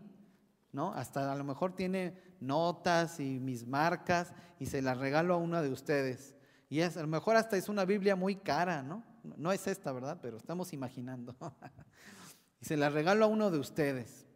¿No? 0.71 0.93
Hasta 0.93 1.31
a 1.31 1.35
lo 1.35 1.43
mejor 1.43 1.75
tiene 1.75 2.21
notas 2.39 3.19
y 3.19 3.39
mis 3.39 3.65
marcas 3.65 4.35
y 4.59 4.67
se 4.67 4.83
las 4.83 4.99
regalo 4.99 5.33
a 5.33 5.37
uno 5.37 5.63
de 5.63 5.69
ustedes. 5.69 6.35
Y 6.69 6.81
es, 6.81 6.95
a 6.95 7.01
lo 7.01 7.07
mejor 7.07 7.37
hasta 7.37 7.57
es 7.57 7.69
una 7.69 7.85
Biblia 7.85 8.15
muy 8.15 8.35
cara, 8.35 8.83
¿no? 8.83 9.03
No 9.23 9.51
es 9.51 9.65
esta, 9.65 9.91
¿verdad? 9.93 10.19
Pero 10.21 10.37
estamos 10.37 10.73
imaginando. 10.73 11.35
y 12.61 12.65
se 12.65 12.77
la 12.77 12.89
regalo 12.89 13.25
a 13.25 13.29
uno 13.29 13.49
de 13.49 13.57
ustedes. 13.57 14.26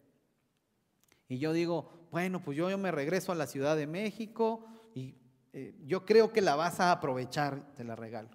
Y 1.32 1.38
yo 1.38 1.54
digo, 1.54 1.90
bueno, 2.12 2.44
pues 2.44 2.58
yo, 2.58 2.70
yo 2.70 2.78
me 2.78 2.92
regreso 2.92 3.32
a 3.32 3.36
la 3.36 3.48
Ciudad 3.48 3.78
de 3.78 3.88
México 3.88 4.66
y 4.94 5.16
eh, 5.54 5.74
yo 5.86 6.06
creo 6.06 6.34
que 6.34 6.42
la 6.42 6.58
vas 6.58 6.82
a 6.82 6.92
aprovechar, 6.92 7.74
te 7.74 7.86
la 7.86 7.96
regalo. 7.96 8.28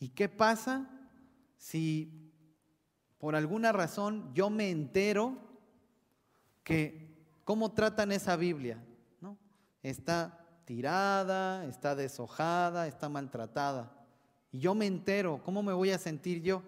¿Y 0.00 0.08
qué 0.08 0.28
pasa 0.28 0.90
si 1.56 2.32
por 3.18 3.36
alguna 3.36 3.70
razón 3.70 4.34
yo 4.34 4.50
me 4.50 4.68
entero 4.68 5.38
que 6.64 7.24
cómo 7.44 7.70
tratan 7.70 8.10
esa 8.10 8.34
Biblia? 8.34 8.82
¿no? 9.20 9.38
Está 9.84 10.44
tirada, 10.64 11.64
está 11.66 11.94
deshojada, 11.94 12.88
está 12.88 13.08
maltratada. 13.08 13.96
Y 14.50 14.58
yo 14.58 14.74
me 14.74 14.86
entero, 14.86 15.40
¿cómo 15.44 15.62
me 15.62 15.72
voy 15.72 15.90
a 15.90 15.98
sentir 15.98 16.42
yo? 16.42 16.64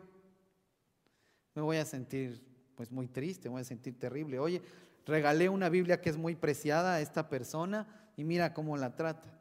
Me 1.57 1.63
voy 1.63 1.79
a 1.79 1.85
sentir 1.85 2.55
pues 2.77 2.91
muy 2.91 3.09
triste, 3.09 3.49
me 3.49 3.55
voy 3.55 3.63
a 3.63 3.65
sentir 3.65 3.99
terrible. 3.99 4.39
Oye, 4.39 4.63
regalé 5.07 5.49
una 5.49 5.69
Biblia 5.69 6.01
que 6.01 6.11
es 6.11 6.17
muy 6.17 6.35
preciada 6.35 6.95
a 6.95 7.01
esta 7.01 7.29
persona 7.29 7.87
y 8.17 8.25
mira 8.25 8.55
cómo 8.55 8.77
la 8.77 8.97
trata. 8.97 9.39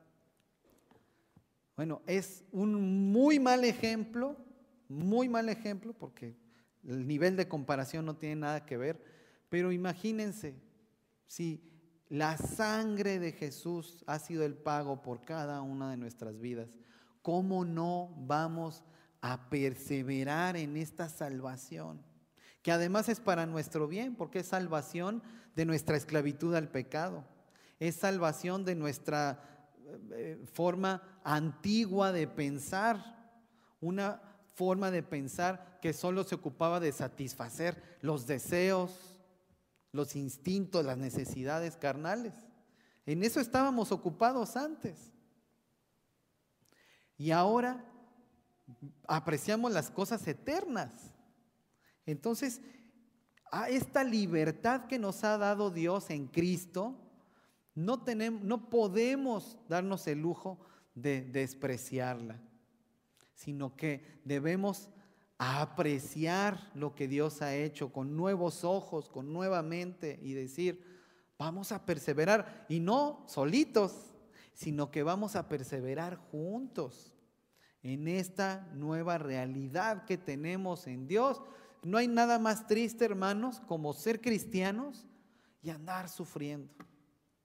Bueno, 1.76 2.02
es 2.06 2.44
un 2.52 3.12
muy 3.12 3.40
mal 3.40 3.64
ejemplo, 3.64 4.38
muy 4.88 5.28
mal 5.28 5.50
ejemplo, 5.50 5.94
porque 5.94 6.36
el 6.88 7.08
nivel 7.08 7.36
de 7.36 7.48
comparación 7.48 8.06
no 8.06 8.16
tiene 8.16 8.36
nada 8.36 8.66
que 8.66 8.78
ver, 8.78 9.04
pero 9.50 9.72
imagínense 9.72 10.56
si 11.26 11.64
la 12.10 12.38
sangre 12.38 13.20
de 13.20 13.32
Jesús 13.32 14.04
ha 14.06 14.20
sido 14.20 14.46
el 14.46 14.54
pago 14.54 15.02
por 15.02 15.22
cada 15.22 15.62
una 15.62 15.90
de 15.90 15.98
nuestras 15.98 16.40
vidas. 16.40 16.70
¿Cómo 17.24 17.66
no 17.66 18.14
vamos 18.28 18.84
a 19.22 19.50
perseverar 19.50 20.58
en 20.58 20.78
esta 20.78 21.10
salvación? 21.10 22.04
Que 22.64 22.72
además 22.72 23.10
es 23.10 23.20
para 23.20 23.46
nuestro 23.46 23.88
bien, 23.88 24.16
porque 24.16 24.40
es 24.40 24.48
salvación 24.48 25.22
de 25.56 25.66
nuestra 25.66 25.96
esclavitud 25.96 26.56
al 26.56 26.70
pecado. 26.70 27.24
Es 27.80 27.98
salvación 27.98 28.66
de 28.66 28.74
nuestra 28.74 29.70
eh, 30.12 30.44
forma 30.52 31.20
antigua 31.24 32.12
de 32.12 32.28
pensar. 32.28 33.14
Una 33.82 34.22
forma 34.56 34.90
de 34.90 35.04
pensar 35.04 35.80
que 35.82 35.94
solo 35.94 36.24
se 36.24 36.36
ocupaba 36.36 36.80
de 36.80 36.92
satisfacer 36.92 37.82
los 38.02 38.26
deseos, 38.26 39.18
los 39.92 40.16
instintos, 40.16 40.86
las 40.86 40.98
necesidades 40.98 41.76
carnales. 41.76 42.34
En 43.06 43.24
eso 43.24 43.40
estábamos 43.40 43.92
ocupados 43.92 44.56
antes. 44.56 45.12
Y 47.18 47.32
ahora 47.32 47.84
apreciamos 49.08 49.72
las 49.72 49.92
cosas 49.92 50.26
eternas. 50.28 50.92
Entonces, 52.06 52.62
a 53.52 53.70
esta 53.70 54.04
libertad 54.04 54.88
que 54.88 55.00
nos 55.00 55.24
ha 55.24 55.38
dado 55.38 55.70
Dios 55.70 56.10
en 56.10 56.28
Cristo, 56.28 56.96
no, 57.76 58.04
tenemos, 58.04 58.44
no 58.44 58.70
podemos 58.70 59.58
darnos 59.68 60.08
el 60.08 60.22
lujo 60.22 60.60
de 60.96 61.22
despreciarla, 61.22 62.40
sino 63.34 63.76
que 63.76 64.22
debemos 64.24 64.90
apreciar 65.38 66.72
lo 66.74 66.96
que 66.96 67.08
Dios 67.08 67.42
ha 67.42 67.56
hecho 67.56 67.92
con 67.92 68.16
nuevos 68.16 68.64
ojos, 68.64 69.10
con 69.10 69.34
nueva 69.34 69.62
mente 69.62 70.20
y 70.22 70.34
decir, 70.34 70.84
vamos 71.38 71.72
a 71.72 71.86
perseverar 71.86 72.66
y 72.70 72.80
no 72.80 73.26
solitos, 73.28 74.14
sino 74.54 74.92
que 74.92 75.04
vamos 75.04 75.36
a 75.36 75.50
perseverar 75.50 76.18
juntos 76.32 77.14
en 77.82 78.08
esta 78.08 78.70
nueva 78.74 79.18
realidad 79.18 80.06
que 80.06 80.18
tenemos 80.18 80.88
en 80.88 81.08
Dios. 81.08 81.42
No 81.84 81.98
hay 81.98 82.08
nada 82.08 82.40
más 82.40 82.66
triste, 82.66 83.06
hermanos, 83.06 83.62
como 83.68 83.94
ser 83.94 84.22
cristianos 84.22 85.06
y 85.62 85.70
andar 85.70 86.10
sufriendo, 86.10 86.74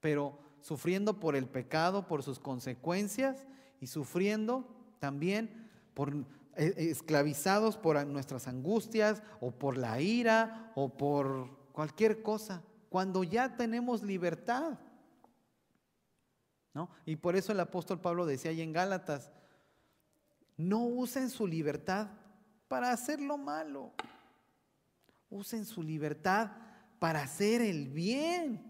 pero 0.00 0.38
sufriendo 0.60 1.18
por 1.18 1.34
el 1.36 1.46
pecado, 1.46 2.06
por 2.06 2.22
sus 2.22 2.38
consecuencias 2.38 3.46
y 3.80 3.88
sufriendo 3.88 4.66
también 4.98 5.70
por 5.94 6.14
e, 6.56 6.66
e, 6.76 6.90
esclavizados 6.90 7.76
por 7.76 8.04
nuestras 8.06 8.48
angustias 8.48 9.22
o 9.40 9.50
por 9.50 9.76
la 9.76 10.00
ira 10.00 10.72
o 10.74 10.88
por 10.96 11.48
cualquier 11.72 12.22
cosa, 12.22 12.62
cuando 12.88 13.22
ya 13.22 13.56
tenemos 13.56 14.02
libertad. 14.02 14.78
¿No? 16.74 16.90
Y 17.06 17.16
por 17.16 17.34
eso 17.34 17.52
el 17.52 17.60
apóstol 17.60 18.00
Pablo 18.00 18.26
decía 18.26 18.50
ahí 18.50 18.60
en 18.60 18.72
Gálatas, 18.72 19.32
no 20.56 20.84
usen 20.84 21.30
su 21.30 21.46
libertad 21.46 22.08
para 22.68 22.90
hacer 22.92 23.20
lo 23.20 23.38
malo, 23.38 23.92
usen 25.30 25.64
su 25.64 25.82
libertad 25.82 26.52
para 26.98 27.22
hacer 27.22 27.60
el 27.60 27.88
bien. 27.88 28.62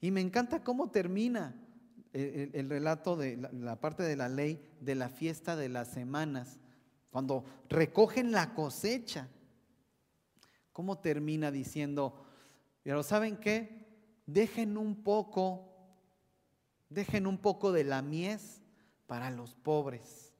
Y 0.00 0.10
me 0.10 0.20
encanta 0.20 0.64
cómo 0.64 0.90
termina 0.90 1.54
el, 2.12 2.68
relato 2.68 3.16
de 3.16 3.36
la 3.36 3.80
parte 3.80 4.02
de 4.02 4.16
la 4.16 4.28
ley 4.28 4.60
de 4.80 4.94
la 4.94 5.08
fiesta 5.08 5.56
de 5.56 5.68
las 5.68 5.88
semanas 5.88 6.58
cuando 7.12 7.44
recogen 7.68 8.32
la 8.32 8.54
cosecha, 8.54 9.28
¿cómo 10.72 10.98
termina 10.98 11.50
diciendo, 11.50 12.24
pero 12.82 13.02
¿saben 13.02 13.36
qué? 13.36 13.86
Dejen 14.24 14.78
un 14.78 15.04
poco, 15.04 15.76
dejen 16.88 17.26
un 17.26 17.36
poco 17.36 17.70
de 17.70 17.84
la 17.84 18.00
mies 18.00 18.62
para 19.06 19.30
los 19.30 19.54
pobres, 19.54 20.32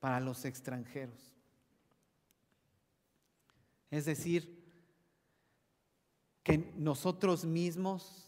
para 0.00 0.20
los 0.20 0.44
extranjeros. 0.44 1.32
Es 3.90 4.04
decir, 4.04 4.57
que 6.48 6.72
nosotros 6.78 7.44
mismos 7.44 8.26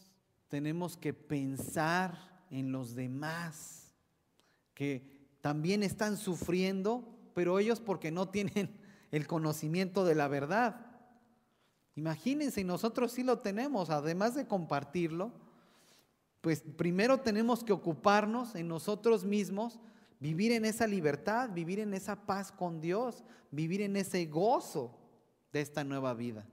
tenemos 0.49 0.97
que 0.97 1.15
pensar 1.15 2.45
en 2.51 2.71
los 2.73 2.95
demás, 2.95 3.95
que 4.75 5.29
también 5.41 5.83
están 5.83 6.17
sufriendo 6.19 7.17
pero 7.35 7.59
ellos 7.59 7.81
porque 7.81 8.11
no 8.11 8.29
tienen 8.29 8.71
el 9.11 9.27
conocimiento 9.27 10.05
de 10.05 10.15
la 10.15 10.29
verdad. 10.29 10.87
Imagínense, 11.95 12.65
nosotros 12.65 13.13
sí 13.13 13.23
lo 13.23 13.39
tenemos, 13.39 13.89
además 13.91 14.35
de 14.35 14.47
compartirlo, 14.47 15.33
pues 16.41 16.63
primero 16.77 17.21
tenemos 17.21 17.65
que 17.65 17.73
ocuparnos 17.73 18.55
en 18.55 18.69
nosotros 18.69 19.25
mismos, 19.25 19.79
vivir 20.19 20.53
en 20.53 20.65
esa 20.65 20.87
libertad, 20.87 21.51
vivir 21.51 21.81
en 21.81 21.95
esa 21.95 22.27
paz 22.27 22.53
con 22.53 22.81
Dios, 22.81 23.25
vivir 23.51 23.81
en 23.83 23.97
ese 23.97 24.27
gozo 24.27 24.99
de 25.53 25.61
esta 25.61 25.83
nueva 25.83 26.15
vida, 26.15 26.47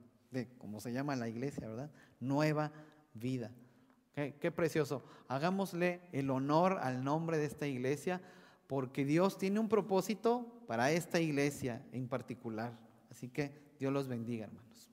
como 0.58 0.80
se 0.80 0.94
llama 0.94 1.16
la 1.16 1.28
iglesia, 1.28 1.68
¿verdad? 1.68 1.92
Nueva 2.20 2.72
vida. 3.14 3.52
qué 4.14 4.52
precioso. 4.52 5.04
Hagámosle 5.28 6.02
el 6.12 6.30
honor 6.30 6.80
al 6.82 7.04
nombre 7.04 7.38
de 7.38 7.46
esta 7.46 7.68
iglesia 7.68 8.22
porque 8.68 9.06
Dios 9.06 9.38
tiene 9.38 9.60
un 9.60 9.70
propósito 9.70 10.62
para 10.68 10.92
esta 10.92 11.20
iglesia 11.20 11.86
en 11.92 12.08
particular. 12.08 12.78
Así 13.10 13.30
que 13.30 13.52
Dios 13.80 13.92
los 13.94 14.08
bendiga, 14.08 14.46
hermanos. 14.46 14.87